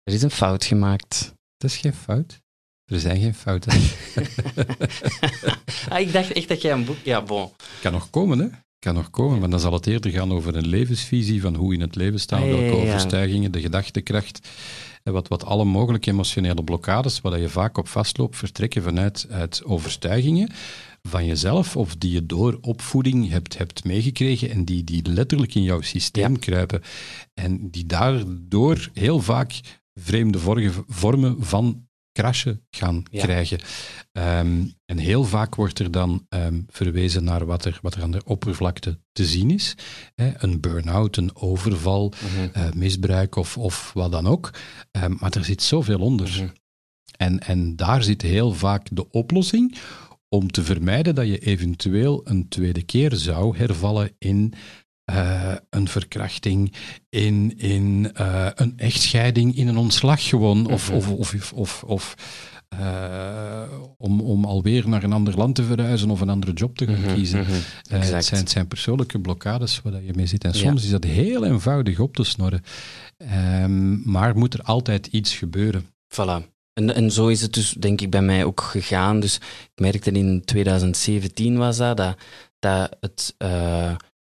[0.07, 1.33] Er is een fout gemaakt.
[1.57, 2.41] Dat is geen fout.
[2.85, 3.71] Er zijn geen fouten.
[5.89, 6.97] ah, ik dacht echt dat jij een boek...
[7.03, 7.49] Ja, bon.
[7.81, 8.47] kan nog komen, hè?
[8.79, 11.75] Kan nog komen, maar dan zal het eerder gaan over een levensvisie van hoe je
[11.79, 12.93] in het leven staat, Ah, ja, ja, welke ja.
[12.93, 14.47] overtuigingen, de gedachtekracht,
[15.03, 19.63] en wat, wat alle mogelijke emotionele blokkades, waar je vaak op vastloopt, vertrekken vanuit uit
[19.63, 20.51] overtuigingen
[21.01, 25.63] van jezelf of die je door opvoeding hebt, hebt meegekregen en die, die letterlijk in
[25.63, 26.39] jouw systeem Ja.
[26.39, 26.81] kruipen
[27.33, 29.59] en die daardoor heel vaak
[29.99, 33.23] vreemde vorge- vormen van crashen gaan Ja.
[33.23, 33.59] krijgen.
[34.11, 38.11] Ehm, en heel vaak wordt er dan ehm, verwezen naar wat er, wat er aan
[38.11, 39.75] de oppervlakte te zien is.
[40.15, 42.49] Hè, een burn-out, een overval, Mhm.
[42.53, 44.51] eh, misbruik of, of wat dan ook.
[44.91, 46.27] Ehm, maar er zit zoveel onder.
[46.29, 46.47] Mhm.
[47.17, 49.77] En, en daar zit heel vaak de oplossing
[50.29, 54.53] om te vermijden dat je eventueel een tweede keer zou hervallen in
[55.07, 56.73] eh, een verkrachting,
[57.09, 60.97] in, in eh, een echtscheiding, in een ontslag gewoon, of, Mhm.
[60.97, 62.15] of, of, of, of
[62.67, 63.61] eh,
[63.97, 67.01] om, om alweer naar een ander land te verhuizen of een andere job te gaan
[67.01, 67.39] Mhm, kiezen.
[67.39, 67.51] mhm.
[67.87, 70.43] Het, zijn, het zijn persoonlijke blokkades waar je mee zit.
[70.43, 70.57] En Ja.
[70.59, 72.61] soms is dat heel eenvoudig op te snorren.
[73.17, 75.85] Ehm, maar moet er altijd iets gebeuren.
[76.13, 76.45] Voilà.
[76.73, 79.19] En, en zo is het dus, denk ik, bij mij ook gegaan.
[79.19, 82.17] Dus ik merkte in 2017 was dat, dat,
[82.59, 83.35] dat het,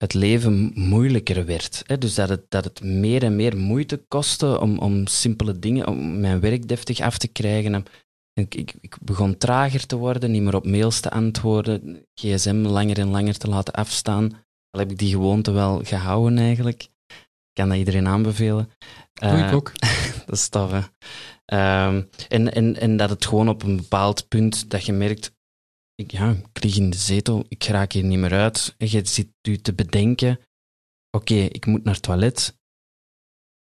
[0.00, 1.82] het leven moeilijker werd.
[1.86, 1.98] Hè?
[1.98, 6.20] Dus dat het, dat het meer en meer moeite kostte om, om simpele dingen, om
[6.20, 7.74] mijn werk deftig af te krijgen.
[7.74, 7.84] En
[8.34, 12.98] Ik, ik, ik begon trager te worden, niet meer op mails te antwoorden, gsm langer
[12.98, 14.32] en langer te laten afstaan.
[14.70, 16.82] Al heb ik die gewoonte wel gehouden eigenlijk.
[16.82, 18.70] Ik kan dat iedereen aanbevelen.
[19.12, 19.72] Doe ik Eh, ook.
[20.26, 20.80] dat is tof, hè.
[21.44, 25.32] Ehm, en, en, en dat het gewoon op een bepaald punt dat je merkt,
[26.00, 28.74] ik, ja, ik lig in de zetel, ik raak hier niet meer uit.
[28.78, 30.40] En je zit je te bedenken,
[31.10, 32.58] oké, ik moet naar het toilet.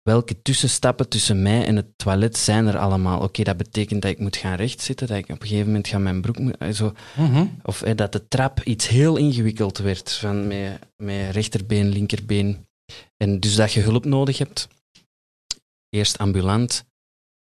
[0.01, 3.21] Welke tussenstappen tussen mij en het toilet zijn er allemaal?
[3.21, 5.97] Oké, dat betekent dat ik moet gaan rechtzitten, dat ik op een gegeven moment ga
[5.97, 6.37] mijn broek...
[6.37, 7.47] eh, Zo, Mhm.
[7.63, 12.67] of eh, dat de trap iets heel ingewikkeld werd, van met, met rechterbeen, linkerbeen.
[13.17, 14.67] En dus dat je hulp nodig hebt.
[15.89, 16.85] Eerst ambulant.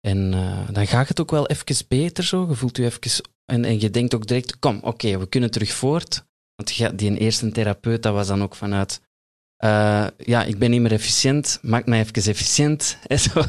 [0.07, 2.47] En eh, dan gaat het ook wel even beter zo.
[2.49, 3.23] Je voelt je even...
[3.51, 6.25] En, en je denkt ook direct, kom, oké, we kunnen terug voort.
[6.55, 9.01] Want die eerste therapeut, dat was dan ook vanuit...
[9.57, 12.97] eh, ja, ik ben niet meer efficiënt, maak mij even efficiënt.
[13.29, 13.43] Zo.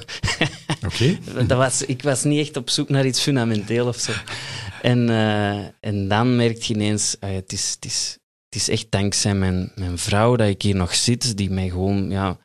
[0.86, 1.18] Oké.
[1.46, 4.12] Dat was, ik was niet echt op zoek naar iets fundamenteel of zo.
[4.82, 8.90] En, eh, en dan merk je ineens, ah het, is, het, is, het is echt
[8.90, 12.38] dankzij mijn, mijn vrouw dat ik hier nog zit, die mij gewoon ja,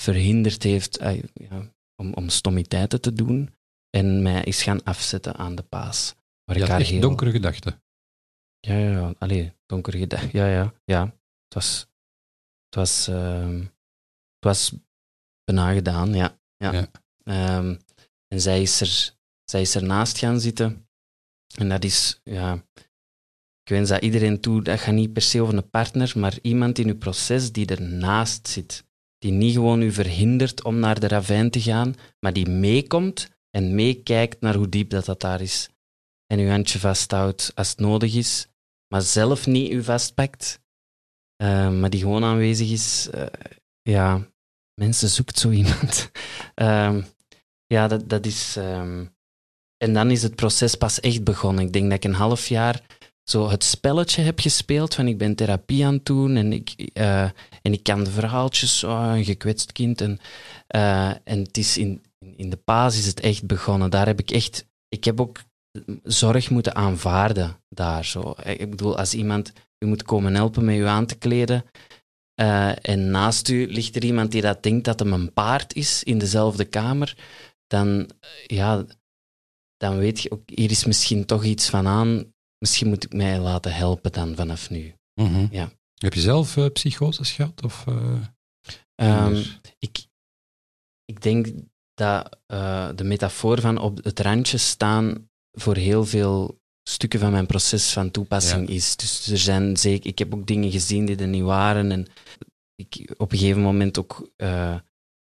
[0.00, 3.54] verhinderd heeft ah, ja, om, om stommiteiten te doen.
[3.90, 6.14] En mij is gaan afzetten aan de paas.
[6.44, 7.82] Had haar echt donkere gedachten.
[8.60, 9.14] ja, ja, ja.
[9.18, 10.30] Allee, donkere gedachten.
[10.32, 11.04] Ja, ja, ja.
[11.04, 11.78] Het was,
[12.64, 14.74] het was, ehm, het was
[15.44, 16.38] bijna gedaan, ja.
[16.56, 16.72] ja.
[16.72, 16.90] Ja.
[17.24, 17.76] Ehm,
[18.28, 20.88] en zij is, er, zij is ernaast gaan zitten.
[21.58, 22.64] En dat is, ja...
[23.64, 26.78] Ik wens dat iedereen toe, dat gaat niet per se over een partner, maar iemand
[26.78, 28.84] in uw proces die ernaast zit.
[29.18, 33.74] Die niet gewoon u verhindert om naar de ravijn te gaan, maar die meekomt en
[33.74, 35.68] meekijkt naar hoe diep dat, dat daar is.
[36.34, 38.46] En uw handje vasthoudt als het nodig is,
[38.88, 40.60] maar zelf niet u vastpakt,
[41.36, 43.08] eh, maar die gewoon aanwezig is.
[43.10, 43.26] eh,
[43.82, 44.26] ja,
[44.80, 46.10] mensen zoekt zo iemand.
[46.54, 47.02] Ehm,
[47.66, 48.56] ja, dat, dat is.
[48.56, 49.06] ehm,
[49.76, 51.64] en dan is het proces pas echt begonnen.
[51.66, 52.82] Ik denk dat ik een half jaar
[53.24, 57.22] zo het spelletje heb gespeeld van ik ben therapie aan het doen en ik, eh,
[57.62, 60.00] en ik kan de verhaaltjes, oh, een gekwetst kind.
[60.00, 60.18] En,
[61.24, 62.02] en het is in,
[62.36, 63.90] in de paas is het echt begonnen.
[63.90, 65.38] Daar heb ik echt, ik heb ook
[66.02, 68.04] zorg moeten aanvaarden daar.
[68.04, 68.34] Zo.
[68.44, 71.64] Ik bedoel, als iemand u moet komen helpen met u aan te kleden
[72.34, 76.02] eh, en naast u ligt er iemand die dat denkt dat hem een paard is
[76.02, 77.16] in dezelfde kamer,
[77.66, 78.84] dan, eh, ja,
[79.76, 82.32] dan weet je ook, hier is misschien toch iets van aan.
[82.58, 84.94] Misschien moet ik mij laten helpen dan vanaf nu.
[85.14, 85.46] Mhm.
[85.50, 85.70] Ja.
[85.94, 87.64] Heb je zelf eh, psychoses gehad?
[87.64, 88.20] Of, eh,
[88.94, 89.42] Ehm,
[89.78, 90.06] ik,
[91.04, 91.46] ik denk
[91.94, 92.38] dat
[92.96, 98.10] de metafoor van op het randje staan voor heel veel stukken van mijn proces van
[98.10, 98.96] toepassing is.
[98.96, 101.92] Dus er zijn zeker, ik heb ook dingen gezien die er niet waren.
[101.92, 102.06] En
[102.74, 104.78] ik op een gegeven moment ook, eh,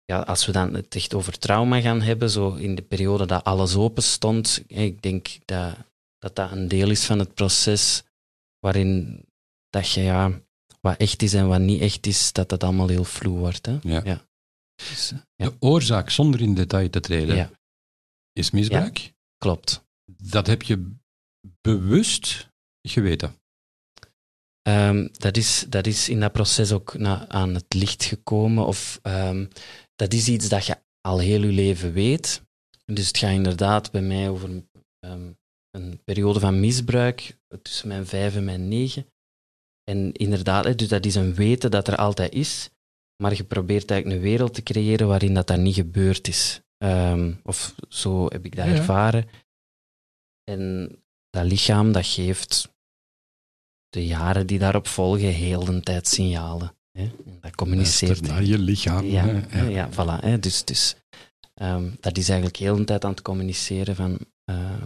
[0.05, 3.45] ja, als we dan het echt over trauma gaan hebben, zo in de periode dat
[3.45, 5.77] alles open stond, ik denk dat,
[6.19, 8.03] dat dat een deel is van het proces
[8.59, 9.21] waarin
[9.69, 10.41] dat je ja,
[10.81, 13.67] wat echt is en wat niet echt is, dat dat allemaal heel vloe wordt.
[13.67, 13.79] Hè?
[13.83, 14.01] Ja.
[14.05, 14.27] Ja.
[14.77, 15.45] Dus, eh, ja.
[15.49, 17.51] De oorzaak, zonder in detail te treden,
[18.33, 19.12] is misbruik.
[19.39, 19.85] klopt.
[20.31, 20.97] Dat heb je
[21.61, 22.49] bewust
[22.89, 23.35] geweten.
[24.62, 28.66] Ehm, dat, is, dat is in dat proces ook na, aan het licht gekomen.
[28.66, 29.47] Of ehm,
[29.95, 32.43] dat is iets dat je al heel je leven weet.
[32.85, 34.62] Dus het gaat inderdaad bij mij over
[34.99, 35.33] ehm,
[35.70, 39.07] een periode van misbruik tussen mijn vijf en mijn negen.
[39.85, 42.70] En inderdaad, dus dat is een weten dat er altijd is.
[43.22, 46.61] Maar je probeert eigenlijk een wereld te creëren waarin dat, dat niet gebeurd is.
[47.43, 49.24] Of zo heb ik dat Ja, ja.
[50.51, 50.90] En
[51.30, 52.74] dat lichaam, dat geeft
[53.88, 56.74] de jaren die daarop volgen heel de tijd signalen.
[56.99, 57.11] Hè?
[57.40, 58.11] Dat communiceert.
[58.11, 59.05] Luister naar je lichaam.
[59.05, 59.62] Ja, hè.
[59.62, 59.68] ja.
[59.68, 60.20] ja voilà.
[60.20, 60.38] Hè?
[60.38, 60.97] Dus, dus
[62.01, 64.82] dat is eigenlijk heel de tijd aan het communiceren van eh,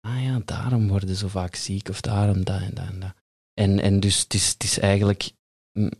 [0.00, 3.14] ah ja, daarom worden ze zo vaak ziek of daarom dat en dat en dat.
[3.54, 5.32] En, en dus het is, het is eigenlijk
[5.78, 5.90] mm,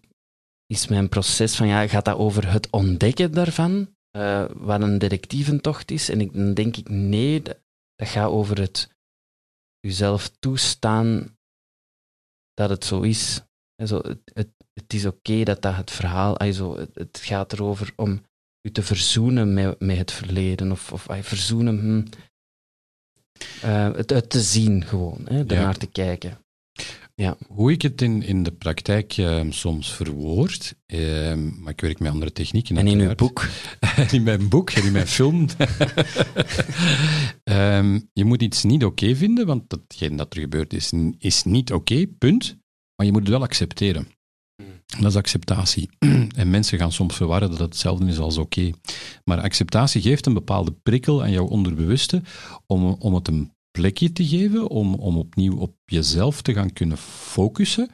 [0.66, 5.90] is mijn proces van ja, gaat dat over het ontdekken daarvan, eh, wat een detectiventocht
[5.90, 6.08] is?
[6.08, 7.58] En ik, dan denk ik nee, dat,
[8.02, 8.88] dat gaat over het
[9.80, 11.36] jezelf toestaan
[12.54, 13.42] dat het zo is.
[13.74, 17.18] En zo, het, het, het is oké dat dat het verhaal, ay, zo, het, het
[17.18, 18.24] gaat erover om
[18.60, 20.72] je te verzoenen met, met het verleden.
[20.72, 22.04] Of, of ay, verzoenen, hm,
[23.62, 26.44] eh, het, het te zien gewoon, hè, ernaar te kijken.
[27.48, 32.12] Hoe ik het in, in de praktijk eh, soms verwoord, eh, maar ik werk met
[32.12, 32.76] andere technieken.
[32.76, 33.48] En in uw boek,
[33.96, 35.46] En in mijn boek en in mijn film.
[37.44, 41.72] Ehm, je moet iets niet oké vinden, want datgene dat er gebeurd is, is niet
[41.72, 42.56] oké, punt.
[42.96, 44.08] Maar je moet het wel accepteren.
[45.00, 45.88] Dat is acceptatie.
[46.36, 48.70] En mensen gaan soms verwarren dat het hetzelfde is als oké.
[49.24, 52.22] Maar acceptatie geeft een bepaalde prikkel aan jouw onderbewuste
[52.66, 56.98] om, om het een plekje te geven, om, om opnieuw op jezelf te gaan kunnen
[56.98, 57.90] focussen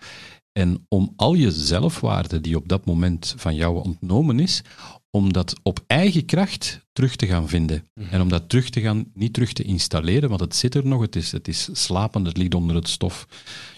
[0.52, 4.62] en om al je zelfwaarde die op dat moment van jou ontnomen is,
[5.10, 7.84] om dat op eigen kracht terug te gaan vinden.
[8.10, 11.00] En om dat terug te gaan, niet terug te installeren, want het zit er nog,
[11.00, 13.26] het is, het is slapend, het ligt onder het stof.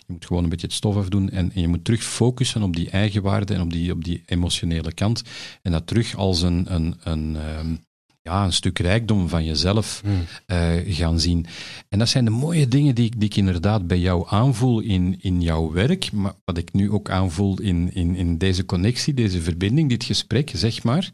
[0.07, 2.77] Je moet gewoon een beetje het stof afdoen en, en je moet terug focussen op
[2.77, 5.23] die eigenwaarde en op die, op die emotionele kant.
[5.63, 7.75] En dat terug als een, een, een, ehm,
[8.23, 10.03] ja, een stuk rijkdom van jezelf
[10.47, 11.47] eh, gaan zien.
[11.89, 15.17] En dat zijn de mooie dingen die, ik- die ik inderdaad bij jou aanvoel in,
[15.21, 19.41] in jouw werk, maar wat ik nu ook aanvoel in, in, in deze connectie, deze
[19.41, 21.11] verbinding, dit gesprek, zeg maar.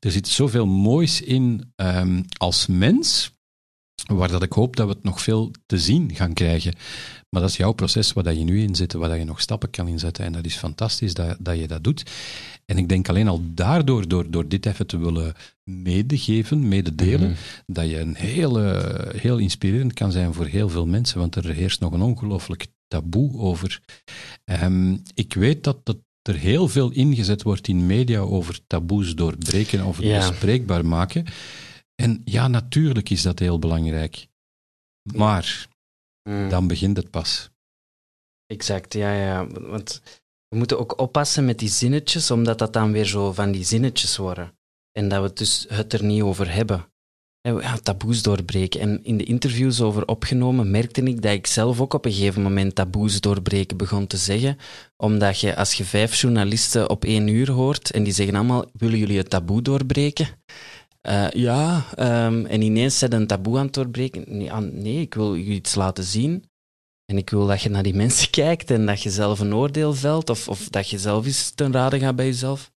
[0.00, 3.32] Er zit zoveel moois in ehm, als mens,
[4.06, 6.72] waar dat ik hoop dat we het nog veel te zien gaan krijgen.
[7.30, 9.40] Maar dat is jouw proces waar dat je nu in zit, waar dat je nog
[9.40, 10.24] stappen kan inzetten.
[10.24, 12.02] En dat is fantastisch dat, dat je dat doet.
[12.66, 15.34] En ik denk alleen al daardoor, door, door dit even te willen
[15.64, 17.36] medegeven, mededelen,
[17.66, 21.48] dat je een heel, eh, heel inspirerend kan zijn voor heel veel mensen, want er
[21.50, 23.80] heerst nog een ongelooflijk taboe over.
[24.44, 29.84] Ehm, ik weet dat, dat er heel veel ingezet wordt in media over taboes doorbreken
[29.84, 30.28] of het Ja.
[30.28, 31.24] bespreekbaar maken.
[31.94, 34.26] En ja, natuurlijk is dat heel belangrijk.
[35.14, 35.66] Maar
[36.28, 36.48] Mm.
[36.48, 37.50] dan begint het pas.
[38.46, 39.46] Exact, ja, ja.
[39.46, 40.00] Want
[40.48, 44.16] we moeten ook oppassen met die zinnetjes, omdat dat dan weer zo van die zinnetjes
[44.16, 44.52] worden.
[44.92, 46.92] En dat we het dus het er niet over hebben.
[47.40, 48.80] Ja, taboes doorbreken.
[48.80, 52.42] En in de interviews over opgenomen merkte ik dat ik zelf ook op een gegeven
[52.42, 54.58] moment taboes doorbreken begon te zeggen.
[54.96, 58.98] Omdat je, als je vijf journalisten op één uur hoort en die zeggen allemaal, willen
[58.98, 60.28] jullie het taboe doorbreken?
[61.04, 64.24] Eh, ja, ehm, en ineens zet een taboe aan het doorbreken.
[64.26, 66.44] Nee, nee, ik wil je iets laten zien.
[67.04, 69.94] En ik wil dat je naar die mensen kijkt en dat je zelf een oordeel
[69.94, 72.72] velt, of, of dat je zelf eens ten rade gaat bij jezelf.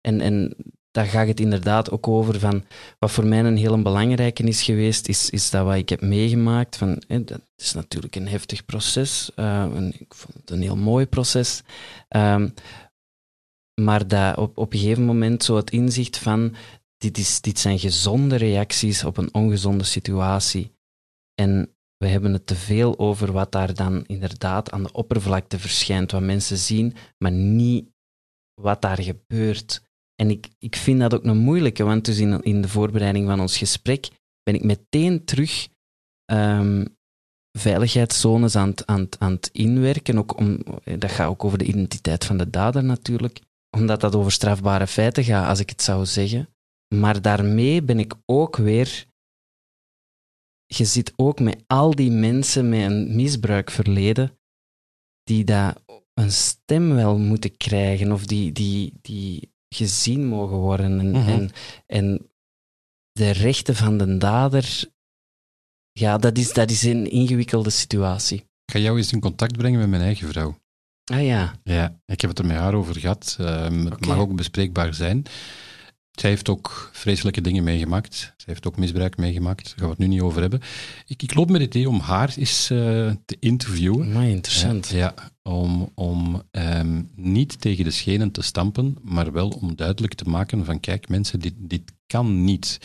[0.00, 0.56] En, en
[0.90, 2.64] daar gaat het inderdaad ook over van,
[2.98, 6.76] wat voor mij een heel belangrijke is geweest, is, is dat wat ik heb meegemaakt.
[6.76, 10.76] Van, hè, dat is natuurlijk een heftig proces, eh, en ik vond het een heel
[10.76, 11.62] mooi proces.
[12.08, 12.48] Ehm,
[13.80, 16.54] maar dat op, op een gegeven moment zo het inzicht van,
[16.96, 20.72] dit, is, dit zijn gezonde reacties op een ongezonde situatie.
[21.34, 26.10] En we hebben het te veel over wat daar dan inderdaad aan de oppervlakte verschijnt,
[26.10, 27.88] wat mensen zien, maar niet
[28.60, 29.82] wat daar gebeurt.
[30.14, 33.40] En ik, ik vind dat ook een moeilijke, want dus in, in de voorbereiding van
[33.40, 34.08] ons gesprek
[34.42, 35.68] ben ik meteen terug
[36.24, 36.84] ehm,
[37.58, 40.18] veiligheidszones aan het, aan, aan het inwerken.
[40.18, 40.58] Ook om,
[40.98, 43.40] dat gaat ook over de identiteit van de dader natuurlijk,
[43.76, 46.48] omdat dat over strafbare feiten gaat, als ik het zou zeggen.
[46.94, 49.06] Maar daarmee ben ik ook weer
[50.66, 54.38] je zit ook met al die mensen met een misbruikverleden
[55.22, 55.76] die daar
[56.14, 61.00] een stem wel moeten krijgen of die, die, die gezien mogen worden.
[61.00, 61.28] En, Mhm.
[61.28, 61.50] en,
[61.86, 62.30] en
[63.12, 64.84] de rechten van de dader,
[65.92, 68.38] ja, dat is, dat is een ingewikkelde situatie.
[68.38, 70.58] Ik ga jou eens in contact brengen met mijn eigen vrouw.
[71.12, 73.36] Ah ja, Ja, ik heb het er met haar over gehad.
[73.40, 75.22] Ehm, het mag ook bespreekbaar zijn.
[76.20, 78.14] Zij heeft ook vreselijke dingen meegemaakt.
[78.14, 79.64] Zij heeft ook misbruik meegemaakt.
[79.64, 80.60] Daar gaan we het nu niet over hebben.
[81.06, 82.78] Ik, ik loop met het idee om haar eens eh,
[83.24, 84.12] te interviewen.
[84.12, 84.88] maar interessant.
[84.88, 90.14] Ja, ja, om, om ehm, niet tegen de schenen te stampen, maar wel om duidelijk
[90.14, 92.78] te maken van kijk mensen, dit, dit kan niet.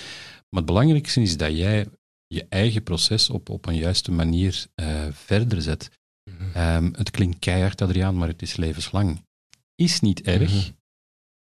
[0.49, 1.87] Maar het belangrijkste is dat jij
[2.27, 5.89] je eigen proces op, op een juiste manier eh, verder zet.
[6.23, 6.51] Mhm.
[6.53, 9.25] Ehm, het klinkt keihard, Adriaan, maar het is levenslang.
[9.75, 10.49] Is niet erg.
[10.49, 10.71] Mhm.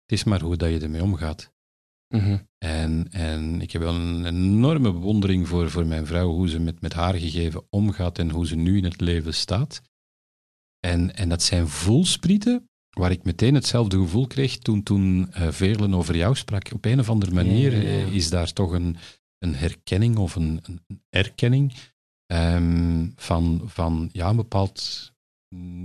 [0.06, 1.56] Het is maar hoe dat je ermee omgaat.
[2.08, 2.38] Mhm.
[2.58, 6.82] En, en ik heb wel een enorme bewondering voor, voor mijn vrouw, hoe ze met,
[6.82, 9.82] met haar gegeven omgaat en hoe ze nu in het leven staat.
[10.80, 15.94] En, en dat zijn voelsprieten waar ik meteen hetzelfde gevoel kreeg toen, toen eh Veerlen
[15.94, 16.72] over jou sprak.
[16.74, 18.06] Op een of andere manier Ja, ja, ja.
[18.06, 18.98] eh, is daar toch een,
[19.38, 21.74] een herkenning of een, een erkenning
[22.26, 25.12] ehm, van, van ja, een bepaald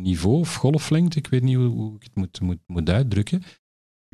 [0.00, 1.18] niveau of golflengte.
[1.18, 3.42] Ik weet niet hoe, hoe ik het moet, moet, moet uitdrukken.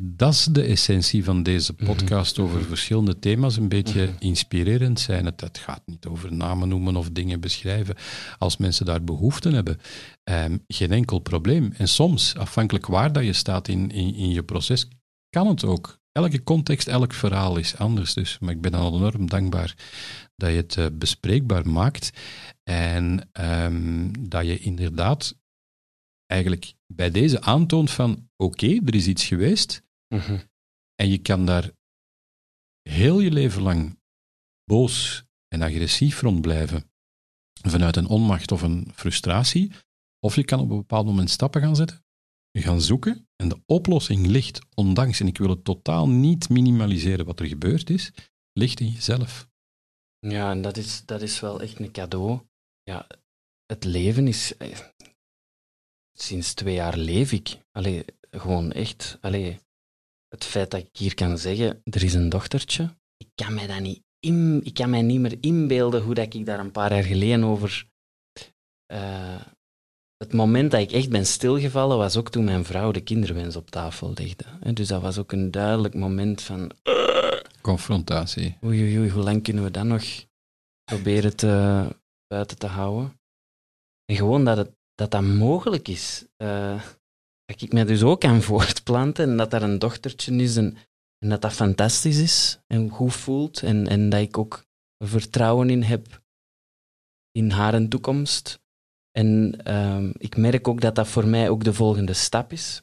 [0.00, 1.84] Dat is de essentie van deze Mhm.
[1.86, 3.56] podcast over verschillende thema's.
[3.56, 4.14] Een beetje Mhm.
[4.18, 5.24] inspirerend zijn.
[5.24, 7.94] Het, het gaat niet over namen noemen of dingen beschrijven.
[8.38, 9.78] Als mensen daar behoefte hebben,
[10.24, 11.72] ehm, geen enkel probleem.
[11.76, 14.88] En soms, afhankelijk waar dat je staat in, in, in je proces,
[15.30, 15.98] kan het ook.
[16.12, 18.14] Elke context, elk verhaal is anders.
[18.14, 19.74] Dus, maar ik ben al enorm dankbaar
[20.36, 22.10] dat je het eh, bespreekbaar maakt.
[22.64, 25.34] En ehm, dat je inderdaad
[26.26, 29.86] eigenlijk bij deze aantoont van oké, er is iets geweest.
[30.08, 30.38] Mhm.
[30.94, 31.70] En je kan daar
[32.82, 33.98] heel je leven lang
[34.64, 36.90] boos en agressief rond blijven.
[37.68, 39.72] Vanuit een onmacht of een frustratie.
[40.20, 42.06] Of je kan op een bepaald moment stappen gaan zetten.
[42.52, 47.40] gaan zoeken en de oplossing ligt, ondanks, en ik wil het totaal niet minimaliseren wat
[47.40, 48.12] er gebeurd is,
[48.52, 49.48] ligt in jezelf.
[50.18, 52.40] Ja, en dat is, dat is wel echt een cadeau.
[52.82, 53.06] Ja,
[53.66, 54.56] het leven is...
[54.56, 54.78] eh,
[56.12, 57.58] Sinds twee jaar leef ik.
[57.70, 59.18] Allee, gewoon echt.
[59.20, 59.60] Allee,
[60.28, 62.96] het feit dat ik hier kan zeggen, er is een dochtertje.
[63.16, 66.46] Ik kan mij dat niet, in, ik kan mij niet meer inbeelden hoe dat ik
[66.46, 67.88] daar een paar jaar geleden over...
[68.86, 69.40] eh,
[70.16, 73.70] het moment dat ik echt ben stilgevallen, was ook toen mijn vrouw de kinderwens op
[73.70, 74.72] tafel legde.
[74.72, 76.70] Dus dat was ook een duidelijk moment van...
[77.60, 78.56] Confrontatie.
[78.64, 80.04] Oei, oei, oei, hoe lang kunnen we dat nog
[80.84, 81.84] proberen te,
[82.26, 83.20] buiten te houden?
[84.04, 86.26] En gewoon dat het, dat, dat mogelijk is.
[86.36, 86.82] eh,
[87.48, 90.76] dat ik mij dus ook kan voortplanten en dat er een dochtertje is en,
[91.18, 94.64] en dat dat fantastisch is en goed voelt en, en dat ik ook
[95.04, 96.22] vertrouwen in heb
[97.32, 98.60] in haar een toekomst.
[99.10, 102.82] En ehm, ik merk ook dat dat voor mij ook de volgende stap is.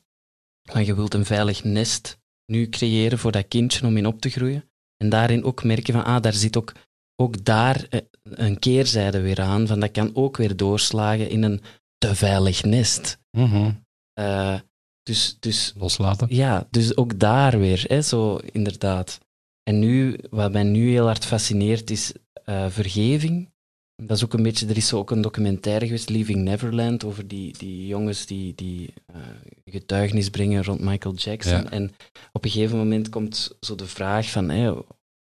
[0.71, 4.29] Want je wilt een veilig nest nu creëren voor dat kindje om in op te
[4.29, 4.69] groeien.
[4.97, 6.73] En daarin ook merken van, ah, daar zit ook,
[7.15, 11.61] ook daar eh, een keerzijde weer aan, van dat kan ook weer doorslagen in een
[11.97, 13.17] te veilig nest.
[13.31, 13.71] Mhm.
[14.15, 14.59] Eh,
[15.03, 16.27] dus, dus Loslaten.
[16.29, 19.19] ja, dus ook daar weer, hè, zo inderdaad.
[19.63, 22.13] En nu, wat mij nu heel hard fascineert, is
[22.45, 23.53] eh, vergeving.
[23.95, 27.57] Dat is ook een beetje, er is ook een documentaire geweest, Leaving Neverland, over die,
[27.57, 29.21] die jongens die, die eh,
[29.65, 31.61] getuigenis brengen rond Michael Jackson.
[31.63, 31.69] Ja.
[31.69, 31.91] En
[32.31, 34.49] op een gegeven moment komt zo de vraag van,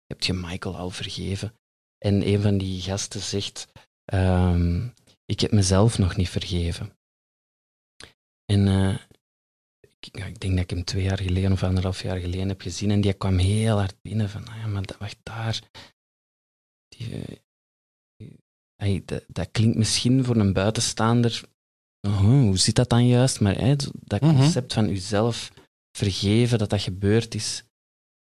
[0.06, 1.54] heb je Michael al vergeven?
[1.98, 3.68] En een van die gasten zegt,
[4.06, 4.88] ehm,
[5.26, 6.92] ik heb mezelf nog niet vergeven.
[8.52, 8.98] En eh,
[10.00, 12.92] ik, ik denk dat ik hem twee jaar geleden of anderhalf jaar geleden heb gezien
[12.92, 15.62] en die kwam heel hard binnen van, ah ja, maar dat, wacht daar.
[16.88, 17.10] Die,
[18.76, 21.44] eh, dat, dat klinkt misschien voor een buitenstaander,
[22.08, 23.40] oh, hoe zit dat dan juist?
[23.40, 24.36] Maar dat Mhm.
[24.36, 25.52] concept van jezelf
[25.98, 27.64] vergeven dat dat gebeurd is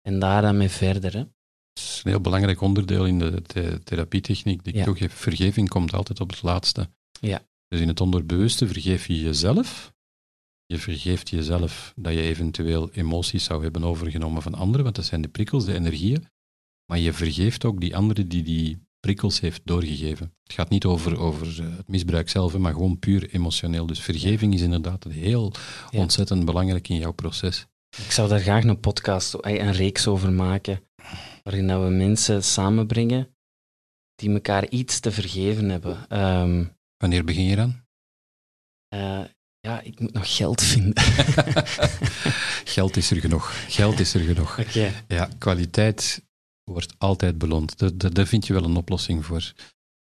[0.08, 1.12] en daar dan mee verder.
[1.12, 1.24] Hè.
[1.72, 4.64] Is een heel belangrijk onderdeel in de, the- therapietechniek.
[4.64, 4.84] Die Ja.
[4.84, 6.90] toegeef, vergeving komt altijd op het laatste.
[7.20, 7.48] Ja.
[7.68, 9.92] Dus in het onderbewuste vergeef je jezelf.
[10.70, 15.20] Je vergeeft jezelf dat je eventueel emoties zou hebben overgenomen van anderen, want dat zijn
[15.22, 16.26] de prikkels, de energieën.
[16.86, 20.34] Maar je vergeeft ook die andere die die prikkels heeft doorgegeven.
[20.42, 23.86] Het gaat niet over, over eh, het misbruik zelf, maar gewoon puur emotioneel.
[23.86, 25.52] Dus vergeving is inderdaad heel
[25.90, 25.98] Ja.
[25.98, 27.66] ontzettend belangrijk in jouw proces.
[27.96, 30.80] Ik zou daar graag een podcast, ai, een reeks over maken,
[31.42, 33.36] waarin dat we mensen samenbrengen
[34.14, 36.08] die elkaar iets te vergeven hebben.
[36.08, 36.64] Ehm,
[36.96, 37.80] Wanneer begin je dan?
[38.88, 39.24] eh,
[39.60, 41.02] ja, ik moet nog geld vinden.
[42.74, 43.54] Geld is er genoeg.
[43.68, 44.58] Geld is er genoeg.
[44.58, 44.92] Oké.
[45.08, 46.22] Ja, kwaliteit
[46.64, 48.00] wordt altijd beloond.
[48.14, 49.52] Daar, vind je wel een oplossing voor.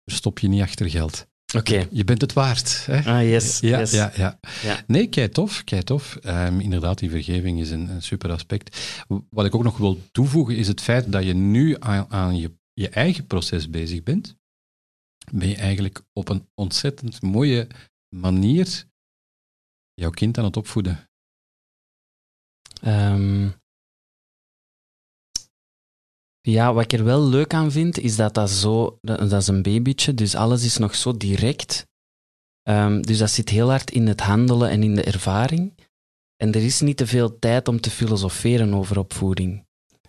[0.04, 1.28] Verstop je niet achter geld.
[1.56, 1.88] Oké.
[1.92, 2.86] Je bent het waard.
[2.86, 3.18] Hè?
[3.18, 3.60] Ah, yes.
[3.60, 3.92] Ja, yes.
[3.92, 4.40] ja, ja.
[4.64, 4.84] Ja.
[4.88, 6.16] Nee, kei tof, kei tof.
[6.16, 8.78] Ehm, inderdaad, die vergeving is een, een super aspect.
[9.30, 12.52] Wat ik ook nog wil toevoegen is het feit dat je nu aan, aan je,
[12.74, 14.36] je eigen proces bezig bent.
[15.32, 17.68] Ben je eigenlijk op een ontzettend mooie
[18.16, 18.86] manier
[20.02, 21.10] jouw kind aan het opvoeden.
[22.82, 23.50] Ehm,
[26.42, 28.98] ja, wat ik er wel leuk aan vind, is dat dat zo...
[29.02, 31.88] Dat, is een babytje, dus alles is nog zo direct.
[32.62, 35.74] Ehm, dus dat zit heel hard in het handelen en in de ervaring.
[36.36, 39.66] En er is niet te veel tijd om te filosoferen over opvoeding.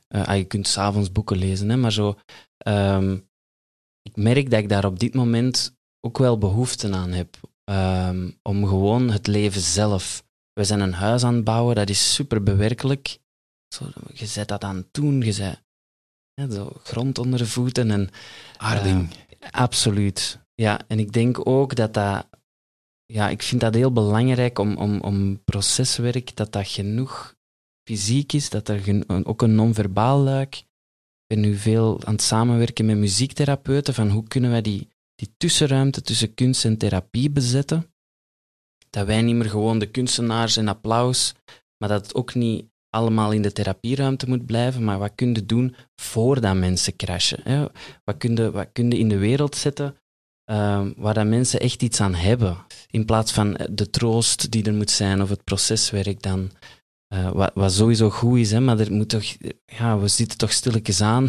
[0.08, 2.18] Eh, ah, je kunt s'avonds boeken lezen, hè, maar zo...
[2.56, 3.18] ehm,
[4.02, 7.47] ik merk dat ik daar op dit moment ook wel behoefte aan heb.
[7.68, 12.14] Ehm, om gewoon het leven zelf we zijn een huis aan het bouwen, dat is
[12.14, 13.18] super bewerkelijk.
[13.74, 15.56] Zo, je zet dat aan het doen, je
[16.34, 17.90] ja, zo, grond onder de voeten.
[17.90, 18.10] En,
[18.56, 19.10] Aarding.
[19.38, 20.38] eh, absoluut.
[20.54, 22.28] Ja, en ik denk ook dat dat...
[23.06, 27.34] Ja, ik vind dat heel belangrijk om, om, om proceswerk, dat dat genoeg
[27.88, 30.54] fysiek is, dat er gen- ook een non-verbaal luik.
[30.56, 34.88] Ik ben nu veel aan het samenwerken met muziektherapeuten, van hoe kunnen wij die,
[35.18, 37.92] die tussenruimte tussen kunst en therapie bezetten
[38.90, 41.34] dat wij niet meer gewoon de kunstenaars en applaus,
[41.78, 45.46] maar dat het ook niet allemaal in de therapieruimte moet blijven, maar wat kun je
[45.46, 47.40] doen voordat mensen crashen?
[47.42, 47.66] Hè?
[48.04, 49.96] Wat, kun je, wat in de wereld zetten
[50.44, 52.56] ehm, waar dat mensen echt iets aan hebben,
[52.90, 56.50] in plaats van de troost die er moet zijn of het proceswerk dan,
[57.06, 58.60] eh, wat, wat sowieso goed is, hè?
[58.60, 59.24] maar er moet toch,
[59.64, 61.28] ja, we zitten toch stilletjes aan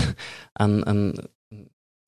[0.61, 1.29] aan een,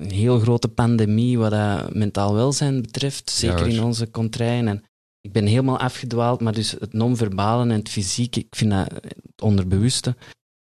[0.02, 4.68] een heel grote pandemie wat dat mentaal welzijn betreft, zeker in onze contraien.
[4.68, 4.84] En
[5.22, 9.42] ik ben helemaal afgedwaald, maar dus het non-verbale en het fysieke, ik vind dat het
[9.42, 10.16] onderbewuste.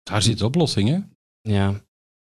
[0.04, 1.00] Daar zit de oplossing, hè?
[1.54, 1.82] Ja.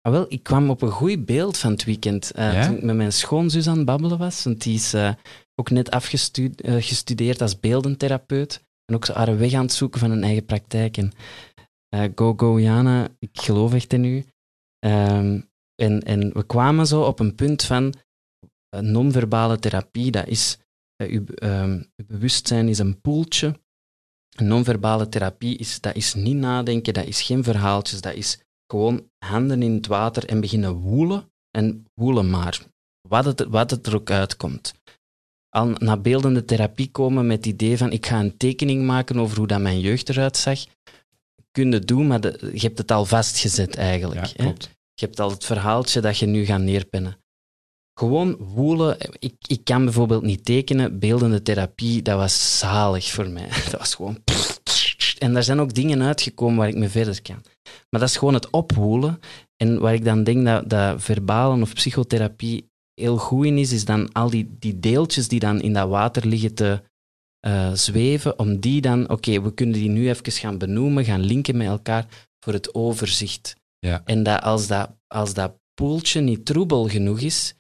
[0.02, 2.32] Ah, wel, ik kwam op een goed beeld van het weekend.
[2.32, 2.66] eh, Ja?
[2.68, 5.14] Toen ik met mijn schoonzus aan het babbelen was, want die is eh,
[5.56, 8.66] ook net afgestudeerd als beeldentherapeut.
[8.86, 10.98] En ook zo haar weg aan het zoeken van een eigen praktijk.
[10.98, 11.12] En
[12.16, 14.26] go, go, Jana, ik geloof echt in u.
[14.80, 15.40] Ehm,
[15.82, 17.94] en, en we kwamen zo op een punt van
[18.76, 20.12] uh, non-verbale therapie.
[20.12, 20.58] Dat is,
[21.02, 21.24] uh, uw,
[21.96, 23.60] uw bewustzijn is een poeltje.
[24.42, 28.40] Non-verbale therapie is, dat is niet nadenken, dat is geen verhaaltjes, dat is
[28.72, 31.32] gewoon handen in het water en beginnen woelen.
[31.58, 32.62] En woelen maar,
[33.10, 34.74] wat het, wat het er ook uitkomt.
[35.50, 39.38] Al naar beeldende therapie komen met het idee van ik ga een tekening maken over
[39.38, 40.66] hoe dat mijn jeugd eruit zag.
[41.52, 44.26] Kun je doen, maar de, je hebt het al vastgezet eigenlijk.
[44.26, 44.66] Ja, klopt.
[44.66, 44.76] Hè?
[45.00, 47.18] Je hebt al het verhaaltje dat je nu gaat neerpennen.
[48.00, 48.98] Gewoon woelen.
[49.20, 51.00] Ik, ik kan bijvoorbeeld niet tekenen.
[51.00, 53.48] Beeldende therapie, dat was zalig voor mij.
[53.72, 54.24] Dat was gewoon...
[55.18, 57.44] En daar zijn ook dingen uitgekomen waar ik mee verder kan.
[57.90, 59.20] Maar dat is gewoon het opwoelen.
[59.56, 63.86] En waar ik dan denk dat, dat verbalen of psychotherapie heel goed in is, is
[63.86, 66.82] dan al die, die deeltjes die dan in dat water liggen te
[67.48, 71.58] uh, zweven, om die dan, oké, we kunnen die nu even gaan benoemen, gaan linken
[71.58, 72.06] met elkaar
[72.40, 73.56] voor het overzicht.
[73.80, 74.02] Ja.
[74.06, 77.54] En dat als, dat als dat poeltje niet troebel genoeg is,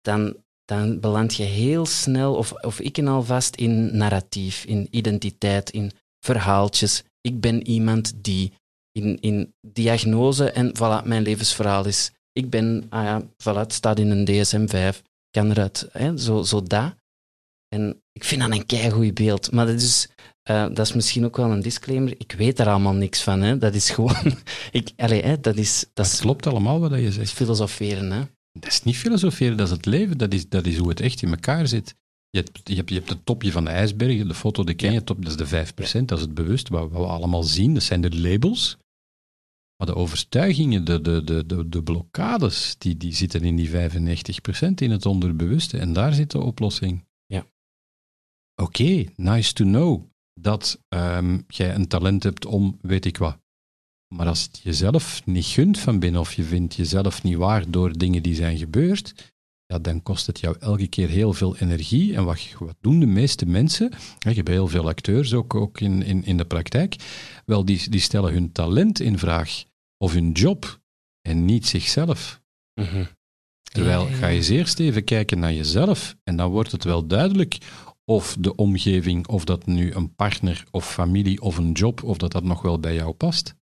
[0.00, 5.70] dan, dan beland je heel snel, of, of ik en alvast, in narratief, in identiteit,
[5.70, 7.02] in verhaaltjes.
[7.20, 8.52] Ik ben iemand die
[8.92, 12.10] in, in diagnose en voilà, mijn levensverhaal is.
[12.32, 15.88] Ik ben, ah ja, voilà, het staat in een DSM-5, kan eruit.
[15.92, 16.94] Hè, zo, zo dat.
[17.68, 19.52] En ik vind dat een keigoed beeld.
[19.52, 20.08] Maar dat is,
[20.50, 22.14] uh, dat is misschien ook wel een disclaimer.
[22.18, 23.42] Ik weet daar allemaal niks van.
[23.42, 23.58] Hè.
[23.58, 24.36] Dat is gewoon...
[24.72, 25.80] ik, allez, hè, dat is...
[25.80, 27.32] Dat, dat is, klopt allemaal wat je zegt.
[27.32, 28.22] filosoferen, hè.
[28.52, 30.18] Dat is niet filosoferen, dat is het leven.
[30.18, 31.94] Dat is, dat is hoe het echt in elkaar zit.
[32.30, 34.92] Je hebt, je hebt, je hebt het topje van de ijsberg, de foto, de ken
[34.92, 35.66] je, top, dat is de
[36.00, 38.76] 5%, dat is het bewust, wat, wat we allemaal zien, dat zijn de labels.
[39.76, 43.72] Maar de overtuigingen, de, de, de, de, de blokkades, die, die zitten in die 95%
[44.74, 45.78] in het onderbewuste.
[45.78, 47.04] En daar zit de oplossing.
[47.26, 47.46] Ja.
[48.54, 50.04] Oké, okay, nice to know
[50.40, 53.38] dat um, jij een talent hebt om weet ik wat.
[54.14, 57.98] Maar als het jezelf niet gunt van binnen of je vindt jezelf niet waar door
[57.98, 59.34] dingen die zijn gebeurd,
[59.66, 62.14] ja, dan kost het jou elke keer heel veel energie.
[62.14, 63.92] En wat, wat doen de meeste mensen?
[64.18, 66.96] Je hebt heel veel acteurs ook, ook in, in, in de praktijk.
[67.44, 69.64] Wel, die, die stellen hun talent in vraag
[69.98, 70.80] of hun job
[71.20, 72.42] en niet zichzelf.
[72.80, 73.06] Mm -hmm.
[73.72, 77.58] Terwijl ga je eerst even kijken naar jezelf en dan wordt het wel duidelijk
[78.10, 82.32] of de omgeving, of dat nu een partner of familie of een job, of dat
[82.32, 83.54] dat nog wel bij jou past.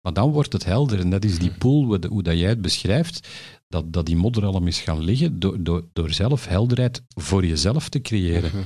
[0.00, 3.28] Maar dan wordt het helder en dat is die pool, hoe, dat jij het beschrijft,
[3.68, 7.88] dat, dat die modder allemaal is gaan liggen door, door, door zelf helderheid voor jezelf
[7.88, 8.50] te creëren.
[8.54, 8.62] Mhm.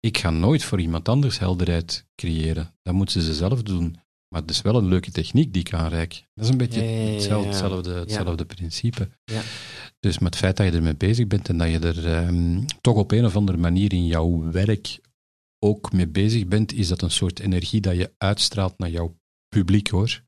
[0.00, 2.74] Ik ga nooit voor iemand anders helderheid creëren.
[2.82, 3.96] Dat moeten ze zelf doen.
[4.28, 6.24] Maar het is wel een leuke techniek die ik aanreik.
[6.34, 7.50] Dat is een beetje Ja, ja, ja, hetzelfde, ja.
[7.50, 9.08] hetzelfde, hetzelfde principe.
[10.00, 12.96] Dus met het feit dat je ermee bezig bent en dat je er ehm, toch
[12.96, 14.98] op een of andere manier in jouw werk
[15.58, 19.16] ook mee bezig bent, is dat een soort energie dat je uitstraalt naar jouw
[19.48, 20.22] publiek hoor.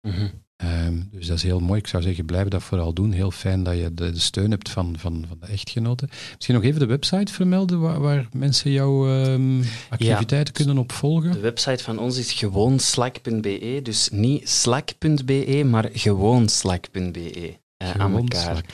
[0.00, 0.28] Mhm.
[0.56, 1.80] Ehm, dus dat is heel mooi.
[1.80, 3.12] Ik zou zeggen, blijf dat vooral doen.
[3.12, 6.08] Heel fijn dat je de, de steun hebt van, van, van de echtgenoten.
[6.34, 11.32] Misschien nog even de website vermelden waar, waar mensen jouw ehm, activiteiten kunnen opvolgen.
[11.32, 17.58] De website van ons is gewoonslack.be, dus niet slack.be, maar gewoonslack.be.
[17.94, 18.64] eh, aan elkaar.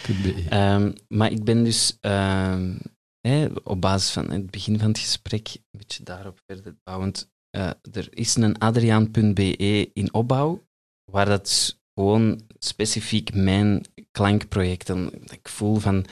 [0.53, 2.79] Um, maar ik ben dus um,
[3.21, 7.31] hè, op basis van het begin van het gesprek een beetje daarop verder bouwend.
[7.57, 10.65] Uh, er is een adriaan.be in opbouw,
[11.11, 15.11] waar dat gewoon specifiek mijn klankprojecten.
[15.31, 16.05] Ik voel van,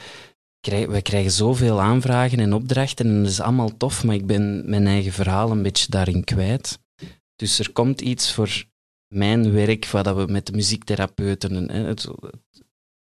[0.61, 4.71] krijg, we krijgen zoveel aanvragen en opdrachten en dat is allemaal tof, maar ik ben
[4.71, 6.79] mijn eigen verhaal een beetje daarin kwijt.
[7.37, 8.65] Dus er komt iets voor
[9.15, 12.09] mijn werk, wat dat we met de muziektherapeuten het,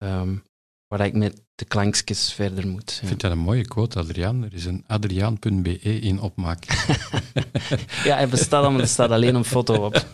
[0.04, 0.42] um,
[0.88, 2.98] waar ik met de klankjes verder moet.
[3.02, 4.44] Ik vind dat een mooie quote, Adriaan.
[4.44, 6.64] Er is een adriaan.be in opmaak.
[8.04, 10.06] ja, hij bestaat allemaal, er staat alleen een foto op.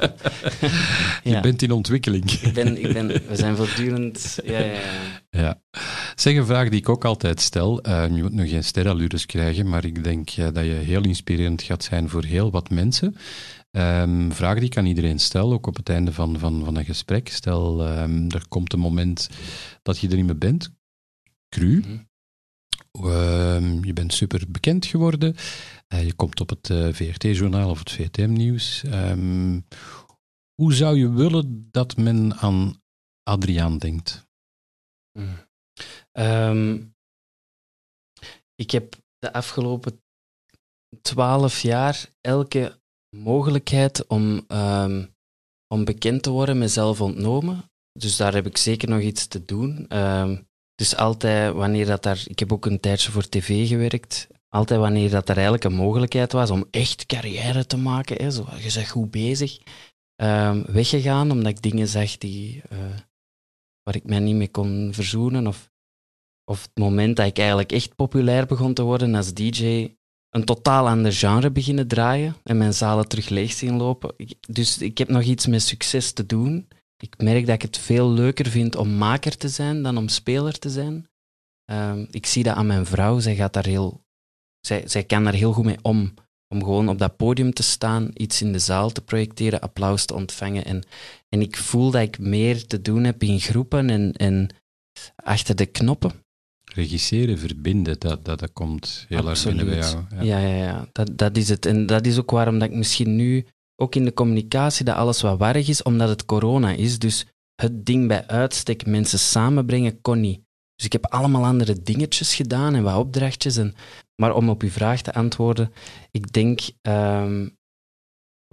[1.25, 2.31] Je bent in ontwikkeling.
[2.31, 4.39] Ik ben, ik ben, we zijn voortdurend...
[4.45, 4.81] Ja, ja, ja.
[5.31, 5.61] Ja.
[6.15, 7.89] Zeg een vraag die ik ook altijd stel.
[7.89, 11.63] Uh, je moet nog geen sterallures krijgen, maar ik denk uh, dat je heel inspirerend
[11.63, 13.17] gaat zijn voor heel wat mensen.
[13.77, 16.85] Um, vraag die ik aan iedereen stel, ook op het einde van, van, van een
[16.85, 17.29] gesprek.
[17.29, 19.29] Stel, um, er komt een moment
[19.83, 20.71] dat je er niet meer bent.
[21.49, 21.79] Cru.
[21.79, 21.99] Mhm.
[23.07, 25.35] Um, je bent super bekend geworden.
[25.89, 28.83] Uh, je komt op het uh, VRT-journaal of het VTM-nieuws.
[30.55, 32.83] Hoe zou je willen dat men aan
[33.23, 34.29] Adriaan denkt?
[35.19, 35.49] Mm.
[36.13, 36.95] Um,
[38.55, 40.03] ik heb de afgelopen
[41.03, 42.80] twaalf jaar elke
[43.11, 45.15] mogelijkheid om, um,
[45.75, 47.65] om bekend te worden mezelf ontnomen.
[47.93, 49.87] Dus daar heb ik zeker nog iets te doen.
[49.97, 52.23] Um, dus altijd wanneer dat daar...
[52.27, 54.29] Ik heb ook een tijdje voor tv gewerkt.
[54.49, 58.47] altijd wanneer dat er eigenlijk een mogelijkheid was om echt carrière te maken, hè, zo,
[58.57, 59.59] je bent goed bezig,
[60.15, 62.79] ehm, weggegaan omdat ik dingen zag die, eh,
[63.83, 65.47] waar ik mij niet mee kon verzoenen.
[65.47, 65.71] Of,
[66.45, 69.95] of het moment dat ik eigenlijk echt populair begon te worden als DJ,
[70.31, 74.15] een totaal ander genre beginnen draaien en mijn zalen terug leeg zien lopen.
[74.49, 76.69] Dus ik heb nog iets met succes te doen.
[76.97, 80.59] Ik merk dat ik het veel leuker vind om maker te zijn dan om speler
[80.59, 81.09] te zijn.
[81.65, 83.19] Ehm, ik zie dat aan mijn vrouw.
[83.19, 84.05] Zij, gaat daar heel,
[84.61, 86.15] zij, zij kan daar heel goed mee om.
[86.49, 90.15] Om gewoon op dat podium te staan, iets in de zaal te projecteren, applaus te
[90.15, 90.65] ontvangen.
[90.65, 90.83] En,
[91.29, 94.49] en ik voel dat ik meer te doen heb in groepen en, en
[95.17, 96.25] achter de knoppen.
[96.75, 100.05] Regisseren, verbinden, dat, dat, dat komt heel erg binnen bij jou.
[100.11, 101.67] Ja, ja, ja, Dat, dat is het.
[101.67, 103.47] En dat is ook waarom dat ik misschien nu,
[103.77, 106.99] ook in de communicatie, dat alles wat warrig is, omdat het corona is.
[106.99, 110.41] Dus het ding bij uitstek mensen samenbrengen kon niet.
[110.75, 113.57] Dus ik heb allemaal andere dingetjes gedaan en wat opdrachtjes.
[113.57, 113.75] En,
[114.23, 115.73] maar om op uw vraag te antwoorden,
[116.11, 117.49] ik denk ehm,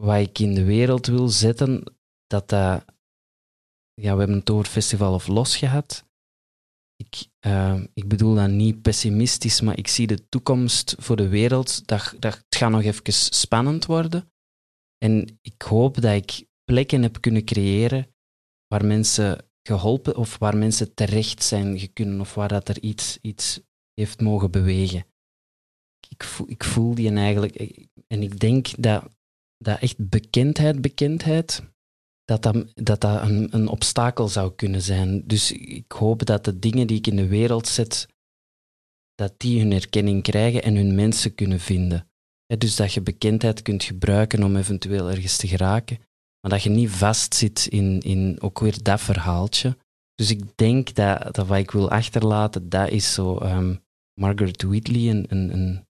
[0.01, 1.83] wat ik in de wereld wil zetten,
[2.27, 2.85] dat dat...
[4.01, 6.05] Ja, we hebben het over Festival of Los gehad.
[6.95, 11.87] Ik, eh, ik bedoel dat niet pessimistisch, maar ik zie de toekomst voor de wereld,
[11.87, 14.31] dat, dat het gaat nog even spannend worden.
[14.97, 18.15] En ik hoop dat ik plekken heb kunnen creëren
[18.67, 23.61] waar mensen geholpen of waar mensen terecht zijn gekunnen of waar dat er iets, iets
[23.93, 25.05] heeft mogen bewegen.
[26.09, 27.55] Ik voel, ik voel die en eigenlijk,
[28.07, 29.11] en ik denk dat,
[29.57, 31.63] dat echt bekendheid, bekendheid,
[32.27, 35.27] dat dat, dat, een, een obstakel zou kunnen zijn.
[35.27, 38.07] Dus ik hoop dat de dingen die ik in de wereld zet,
[39.15, 42.07] dat die hun erkenning krijgen en hun mensen kunnen vinden.
[42.57, 45.97] Dus dat je bekendheid kunt gebruiken om eventueel ergens te geraken,
[46.41, 49.77] maar dat je niet vastzit in, in ook weer dat verhaaltje.
[50.15, 53.75] Dus ik denk dat, dat wat ik wil achterlaten, dat is zo ehm,
[54.19, 55.87] Margaret Wheatley, een, een, een,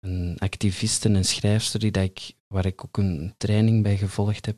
[0.00, 4.56] een activiste en schrijfster die dat ik, waar ik ook een training bij gevolgd heb.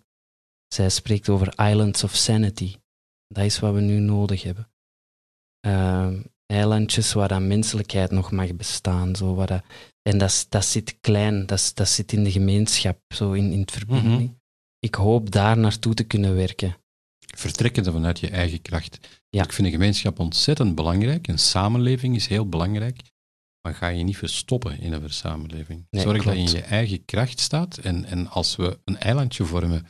[0.75, 2.75] Zij spreekt over islands of sanity.
[3.27, 4.71] Dat is wat we nu nodig hebben.
[5.61, 9.17] Ehm, eilandjes waar dat menselijkheid nog mag bestaan.
[9.17, 9.65] Zo, waar dat,
[10.03, 13.71] en dat, dat zit klein, dat, dat zit in de gemeenschap, zo in, in het
[13.71, 14.23] verbinding.
[14.23, 14.33] Mhm.
[14.79, 16.77] Ik hoop daar naartoe te kunnen werken.
[17.37, 18.99] Vertrekkende vanuit je eigen kracht.
[19.29, 19.43] Ja.
[19.43, 21.29] Ik vind een gemeenschap ontzettend belangrijk.
[21.29, 23.01] Een samenleving is heel belangrijk.
[23.63, 25.87] Maar ga je niet verstoppen in een samenleving.
[25.91, 27.79] Nee, Zorg dat je in je eigen kracht staat.
[27.79, 29.87] En, en als we een eilandje vormen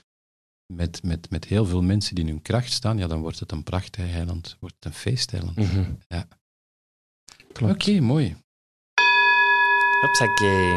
[0.70, 3.52] met, met, met heel veel mensen die in hun kracht staan, ja, dan wordt het
[3.52, 4.56] een prachtig eiland.
[4.60, 5.56] Wordt het een feesteiland.
[5.56, 5.92] Mhm.
[6.08, 6.28] Ja.
[7.52, 7.72] Klopt.
[7.72, 8.36] Oké, mooi.
[10.00, 10.72] Hupsakee.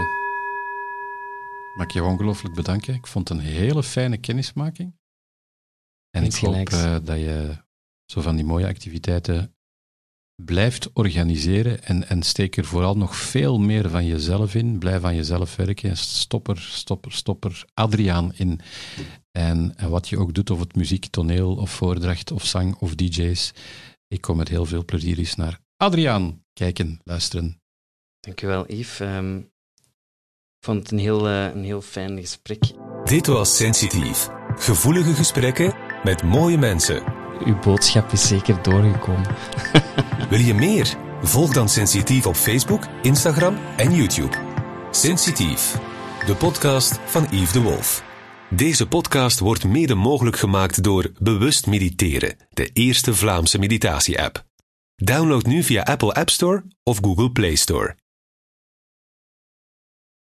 [1.77, 2.93] Mag ik je ongelooflijk bedanken.
[2.93, 4.95] Ik vond het een hele fijne kennismaking.
[6.09, 7.57] En ik hoop eh, dat je
[8.05, 9.55] zo van die mooie activiteiten
[10.35, 14.79] blijft organiseren en, en steek er vooral nog veel meer van jezelf in.
[14.79, 15.97] Blijf aan jezelf werken.
[15.97, 18.59] Stop er, stop er, stop er Adriaan in.
[19.31, 22.95] En, en wat je ook doet, of het muziek, toneel of voordracht of zang of
[22.95, 23.53] DJ's.
[24.07, 27.61] Ik kom met heel veel plezier eens naar Adriaan kijken, luisteren.
[28.19, 28.99] Dankjewel, Yves.
[28.99, 32.63] Ehm, ik vond het een heel, eh, een heel fijn gesprek.
[33.03, 34.29] Dit was Sensitief.
[34.55, 37.03] Gevoelige gesprekken met mooie mensen.
[37.45, 39.35] Uw boodschap is zeker doorgekomen.
[40.29, 40.97] Wil je meer?
[41.21, 44.37] Volg dan Sensitief op Facebook, Instagram en YouTube.
[44.91, 45.77] Sensitief,
[46.25, 48.03] de podcast van Yves de Wolf.
[48.49, 54.43] Deze podcast wordt mede mogelijk gemaakt door Bewust Mediteren, de eerste Vlaamse meditatie-app.
[54.95, 57.95] Download nu via Apple App Store of Google Play Store.